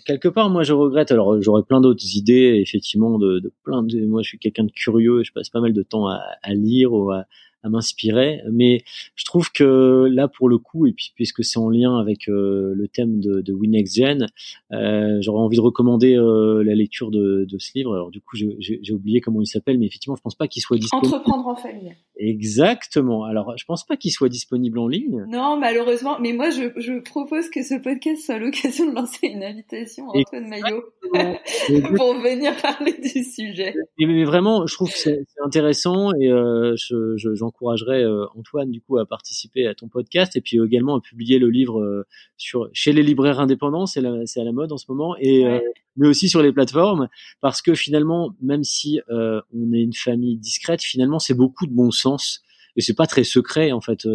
quelque 0.06 0.28
part 0.28 0.50
moi 0.50 0.62
je 0.62 0.72
regrette. 0.72 1.12
Alors 1.12 1.40
j'aurais 1.40 1.62
plein 1.62 1.80
d'autres 1.80 2.16
idées 2.16 2.60
effectivement 2.62 3.18
de, 3.18 3.38
de 3.38 3.52
plein 3.64 3.82
de. 3.82 4.06
Moi 4.06 4.22
je 4.22 4.28
suis 4.28 4.38
quelqu'un 4.38 4.64
de 4.64 4.72
curieux 4.72 5.22
je 5.24 5.32
passe 5.32 5.48
pas 5.48 5.60
mal 5.60 5.72
de 5.72 5.82
temps 5.82 6.06
à, 6.08 6.20
à 6.42 6.54
lire 6.54 6.92
ou 6.92 7.10
à 7.10 7.24
à 7.62 7.68
m'inspirer. 7.68 8.40
Mais 8.50 8.82
je 9.14 9.24
trouve 9.24 9.50
que 9.52 10.08
là, 10.10 10.28
pour 10.28 10.48
le 10.48 10.58
coup, 10.58 10.86
et 10.86 10.92
puis 10.92 11.12
puisque 11.14 11.44
c'est 11.44 11.58
en 11.58 11.68
lien 11.68 11.98
avec 11.98 12.28
euh, 12.28 12.72
le 12.74 12.88
thème 12.88 13.20
de, 13.20 13.40
de 13.40 13.52
WinXGen, 13.52 14.26
euh, 14.72 15.18
j'aurais 15.20 15.42
envie 15.42 15.56
de 15.56 15.62
recommander 15.62 16.16
euh, 16.16 16.62
la 16.64 16.74
lecture 16.74 17.10
de, 17.10 17.46
de, 17.48 17.58
ce 17.58 17.70
livre. 17.74 17.94
Alors 17.94 18.10
du 18.10 18.20
coup, 18.20 18.36
j'ai 18.36 18.92
oublié 18.92 19.20
comment 19.20 19.40
il 19.40 19.46
s'appelle, 19.46 19.78
mais 19.78 19.86
effectivement, 19.86 20.16
je 20.16 20.22
pense 20.22 20.34
pas 20.34 20.48
qu'il 20.48 20.62
soit 20.62 20.78
disponible. 20.78 21.14
Entreprendre 21.14 21.46
en 21.48 21.56
famille. 21.56 21.94
Exactement. 22.16 23.24
Alors, 23.24 23.56
je 23.56 23.64
pense 23.64 23.84
pas 23.84 23.96
qu'il 23.96 24.12
soit 24.12 24.28
disponible 24.28 24.78
en 24.78 24.88
ligne. 24.88 25.24
Non, 25.28 25.56
malheureusement. 25.56 26.18
Mais 26.20 26.32
moi, 26.32 26.50
je, 26.50 26.70
je 26.76 27.00
propose 27.00 27.48
que 27.50 27.62
ce 27.62 27.74
podcast 27.74 28.24
soit 28.24 28.38
l'occasion 28.38 28.90
de 28.90 28.94
lancer 28.94 29.26
une 29.28 29.42
invitation 29.42 30.10
à 30.10 30.18
Antoine 30.18 30.48
Maillot 30.48 30.84
pour 31.96 32.14
venir 32.14 32.56
parler 32.60 32.94
du 33.00 33.22
sujet. 33.24 33.74
Mais, 33.98 34.24
vraiment, 34.24 34.66
je 34.66 34.74
trouve 34.74 34.90
que 34.90 34.98
c'est 34.98 35.24
intéressant 35.44 36.12
et 36.14 36.30
euh, 36.30 36.74
je, 36.76 37.16
je, 37.16 37.34
j'encouragerais 37.34 38.02
euh, 38.02 38.26
Antoine 38.36 38.70
du 38.70 38.80
coup 38.80 38.98
à 38.98 39.06
participer 39.06 39.66
à 39.66 39.74
ton 39.74 39.88
podcast 39.88 40.36
et 40.36 40.40
puis 40.40 40.58
également 40.64 40.96
à 40.96 41.00
publier 41.00 41.38
le 41.38 41.48
livre 41.48 41.80
euh, 41.80 42.06
sur 42.36 42.68
chez 42.72 42.92
les 42.92 43.02
libraires 43.02 43.40
indépendants, 43.40 43.86
c'est 43.86 44.02
c'est 44.26 44.40
à 44.40 44.44
la 44.44 44.52
mode 44.52 44.72
en 44.72 44.78
ce 44.78 44.86
moment 44.88 45.16
et 45.18 45.46
euh, 45.46 45.58
mais 45.96 46.08
aussi 46.08 46.28
sur 46.28 46.42
les 46.42 46.52
plateformes 46.52 47.08
parce 47.40 47.62
que 47.62 47.74
finalement 47.74 48.34
même 48.40 48.64
si 48.64 49.00
on 49.08 49.72
est 49.72 49.82
une 49.82 49.92
famille 49.92 50.36
discrète, 50.36 50.82
finalement 50.82 51.18
c'est 51.18 51.34
beaucoup 51.34 51.66
de 51.66 51.72
bon 51.72 51.90
sens 51.90 52.42
et 52.76 52.80
c'est 52.80 52.94
pas 52.94 53.06
très 53.06 53.24
secret 53.24 53.72
en 53.72 53.80
fait 53.80 54.06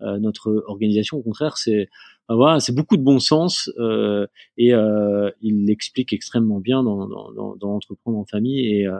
notre 0.00 0.64
organisation. 0.66 1.18
Au 1.18 1.22
contraire 1.22 1.56
c'est 1.58 1.88
voilà, 2.34 2.58
c'est 2.58 2.74
beaucoup 2.74 2.96
de 2.96 3.02
bon 3.02 3.20
sens 3.20 3.70
euh, 3.78 4.26
et 4.58 4.74
euh, 4.74 5.30
il 5.42 5.64
l'explique 5.66 6.12
extrêmement 6.12 6.58
bien 6.58 6.82
dans, 6.82 7.06
dans, 7.06 7.30
dans, 7.32 7.56
dans, 7.56 7.76
Entreprendre 7.76 8.18
en 8.18 8.24
famille. 8.24 8.66
Et 8.74 8.86
euh, 8.86 8.98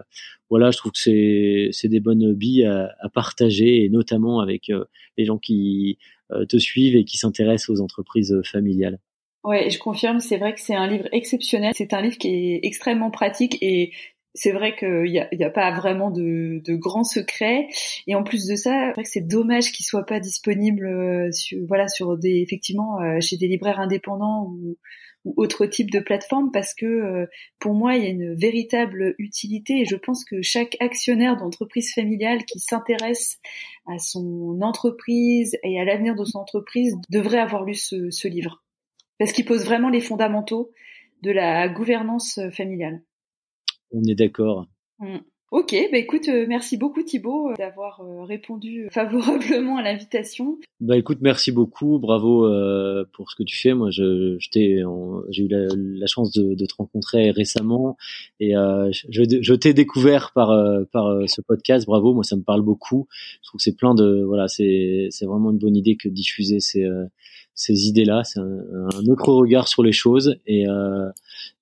voilà, 0.49 0.71
je 0.71 0.79
trouve 0.79 0.93
que 0.93 0.99
c'est, 0.99 1.69
c'est 1.73 1.89
des 1.89 1.99
bonnes 1.99 2.35
billes 2.35 2.65
à, 2.65 2.95
à, 3.01 3.09
partager 3.09 3.85
et 3.85 3.89
notamment 3.89 4.41
avec 4.41 4.71
euh, 4.71 4.85
les 5.19 5.25
gens 5.25 5.39
qui 5.39 5.99
euh, 6.31 6.45
te 6.45 6.57
suivent 6.57 6.95
et 6.95 7.05
qui 7.05 7.17
s'intéressent 7.17 7.71
aux 7.71 7.81
entreprises 7.81 8.41
familiales. 8.45 9.01
Ouais, 9.43 9.71
je 9.71 9.79
confirme, 9.79 10.21
c'est 10.21 10.39
vrai 10.39 10.55
que 10.55 10.61
c'est 10.61 10.75
un 10.75 10.87
livre 10.87 11.09
exceptionnel. 11.13 11.73
C'est 11.77 11.95
un 11.95 12.03
livre 12.03 12.19
qui 12.19 12.29
est 12.29 12.61
extrêmement 12.65 13.11
pratique 13.11 13.59
et 13.61 13.93
c'est 14.37 14.53
vrai 14.53 14.77
qu'il 14.77 15.11
n'y 15.11 15.19
a, 15.19 15.29
y 15.35 15.45
a, 15.45 15.51
pas 15.51 15.71
vraiment 15.73 16.11
de, 16.11 16.61
de 16.65 16.77
grands 16.77 17.05
secrets. 17.05 17.69
Et 18.07 18.15
en 18.15 18.23
plus 18.23 18.47
de 18.47 18.55
ça, 18.55 18.93
c'est 19.05 19.27
dommage 19.27 19.73
qu'il 19.73 19.85
soit 19.85 20.05
pas 20.05 20.21
disponible 20.21 20.87
euh, 20.87 21.33
sur, 21.33 21.59
voilà, 21.67 21.89
sur 21.89 22.17
des, 22.19 22.43
effectivement, 22.43 23.01
euh, 23.01 23.19
chez 23.21 23.37
des 23.37 23.49
libraires 23.49 23.81
indépendants 23.81 24.45
ou, 24.45 24.77
ou 25.25 25.35
autre 25.39 25.67
type 25.67 25.91
de 25.91 26.01
plateforme 26.01 26.51
parce 26.53 26.75
que 26.75 26.87
euh, 26.87 27.27
pour 27.59 27.75
moi, 27.75 27.97
il 27.97 28.05
y 28.05 28.07
a 28.07 28.11
une 28.11 28.35
véritable 28.35 29.15
utilité 29.19 29.81
et 29.81 29.85
je 29.87 29.97
pense 29.97 30.25
que 30.25 30.43
chaque 30.43 30.77
actionnaire 30.81 31.37
d'entreprise 31.37 31.93
familiale 31.95 32.45
qui 32.45 32.61
s'intéresse 32.61 33.39
à 33.87 33.99
son 33.99 34.61
entreprise 34.61 35.57
et 35.63 35.81
à 35.81 35.85
l'avenir 35.85 36.15
de 36.15 36.25
son 36.25 36.39
entreprise 36.39 36.95
devrait 37.11 37.39
avoir 37.41 37.65
lu 37.65 37.75
ce, 37.75 38.11
ce 38.11 38.29
livre 38.29 38.63
parce 39.19 39.33
qu'il 39.33 39.47
pose 39.47 39.65
vraiment 39.65 39.89
les 39.89 40.01
fondamentaux 40.01 40.71
de 41.23 41.31
la 41.31 41.69
gouvernance 41.69 42.39
familiale 42.53 43.01
on 43.93 44.03
est 44.05 44.15
d'accord. 44.15 44.67
Mm. 44.99 45.19
Ok, 45.53 45.77
bah 45.93 45.99
écoute, 45.99 46.29
euh, 46.29 46.45
merci 46.49 46.77
beaucoup 46.77 47.05
Thibaut 47.05 47.51
euh, 47.51 47.55
d'avoir 47.57 48.01
euh, 48.01 48.25
répondu 48.25 48.89
favorablement 48.93 49.77
à 49.77 49.83
l'invitation. 49.83 50.59
Bah 50.81 50.97
écoute, 50.97 51.19
merci 51.21 51.53
beaucoup, 51.53 52.01
bravo 52.01 52.43
pour 53.15 53.31
ce 53.31 53.37
que 53.37 53.45
tu 53.45 53.57
fais. 53.57 53.73
Moi, 53.73 53.91
je, 53.91 54.37
j'ai 54.41 54.75
eu 54.75 55.49
la, 55.49 56.07
chance 56.07 56.33
de, 56.33 56.55
te 56.55 56.75
rencontrer 56.77 57.31
récemment 57.31 57.97
et 58.41 58.53
je, 58.53 59.39
je 59.41 59.55
t'ai 59.55 59.73
découvert 59.73 60.33
par 60.35 60.53
par 60.93 61.27
ce 61.27 61.41
podcast. 61.41 61.87
Bravo, 61.87 62.13
moi 62.13 62.25
ça 62.25 62.37
me 62.37 62.43
parle 62.43 62.61
beaucoup. 62.61 63.07
Je 63.43 63.49
trouve 63.49 63.59
que 63.59 63.63
c'est 63.63 63.77
plein 63.77 63.95
de 63.95 64.23
voilà, 64.23 64.49
c'est 64.49 65.07
c'est 65.09 65.25
vraiment 65.25 65.51
une 65.51 65.59
bonne 65.59 65.77
idée 65.77 65.97
que 65.97 66.09
de 66.09 66.15
diffuser 66.15 66.61
ces 66.61 66.87
ces 67.57 67.89
idées-là. 67.89 68.23
C'est 68.23 68.39
un, 68.39 69.07
autre 69.09 69.33
regard 69.33 69.67
sur 69.67 69.83
les 69.83 69.93
choses 69.93 70.37
et, 70.47 70.69
euh, 70.69 71.11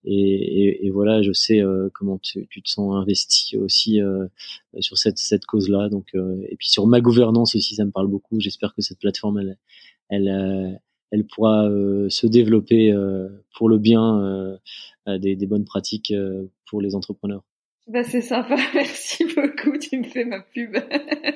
et, 0.04 0.86
et, 0.86 0.90
voilà, 0.90 1.22
je 1.22 1.32
sais 1.32 1.60
euh, 1.60 1.88
comment 1.94 2.18
tu, 2.18 2.46
tu, 2.48 2.60
te 2.62 2.68
sens 2.68 2.94
investi 2.94 3.56
aussi 3.56 4.02
euh, 4.02 4.26
sur 4.80 4.98
cette, 4.98 5.18
cette 5.18 5.46
cause-là. 5.46 5.88
Donc 5.88 6.14
et 6.14 6.56
puis 6.56 6.68
sur 6.68 6.86
ma 6.86 7.00
gouvernance 7.00 7.54
aussi, 7.54 7.76
ça 7.76 7.84
me 7.84 7.92
parle 7.92 8.08
beaucoup. 8.08 8.40
J'espère 8.40 8.74
que 8.74 8.82
cette 8.82 8.98
plateforme, 8.98 9.38
elle, 9.38 9.56
elle, 10.10 10.80
elle 11.12 11.24
pourra 11.26 11.68
se 12.08 12.26
développer 12.26 12.92
pour 13.56 13.68
le 13.68 13.78
bien 13.78 14.58
des, 15.06 15.36
des, 15.36 15.46
bonnes 15.46 15.64
pratiques 15.64 16.12
pour 16.68 16.80
les 16.80 16.94
entrepreneurs. 16.94 17.44
Bah 17.86 18.02
c'est 18.02 18.22
sympa, 18.22 18.56
merci 18.74 19.24
beaucoup. 19.36 19.78
Tu 19.78 19.98
me 19.98 20.04
fais 20.04 20.24
ma 20.24 20.40
pub. 20.40 20.76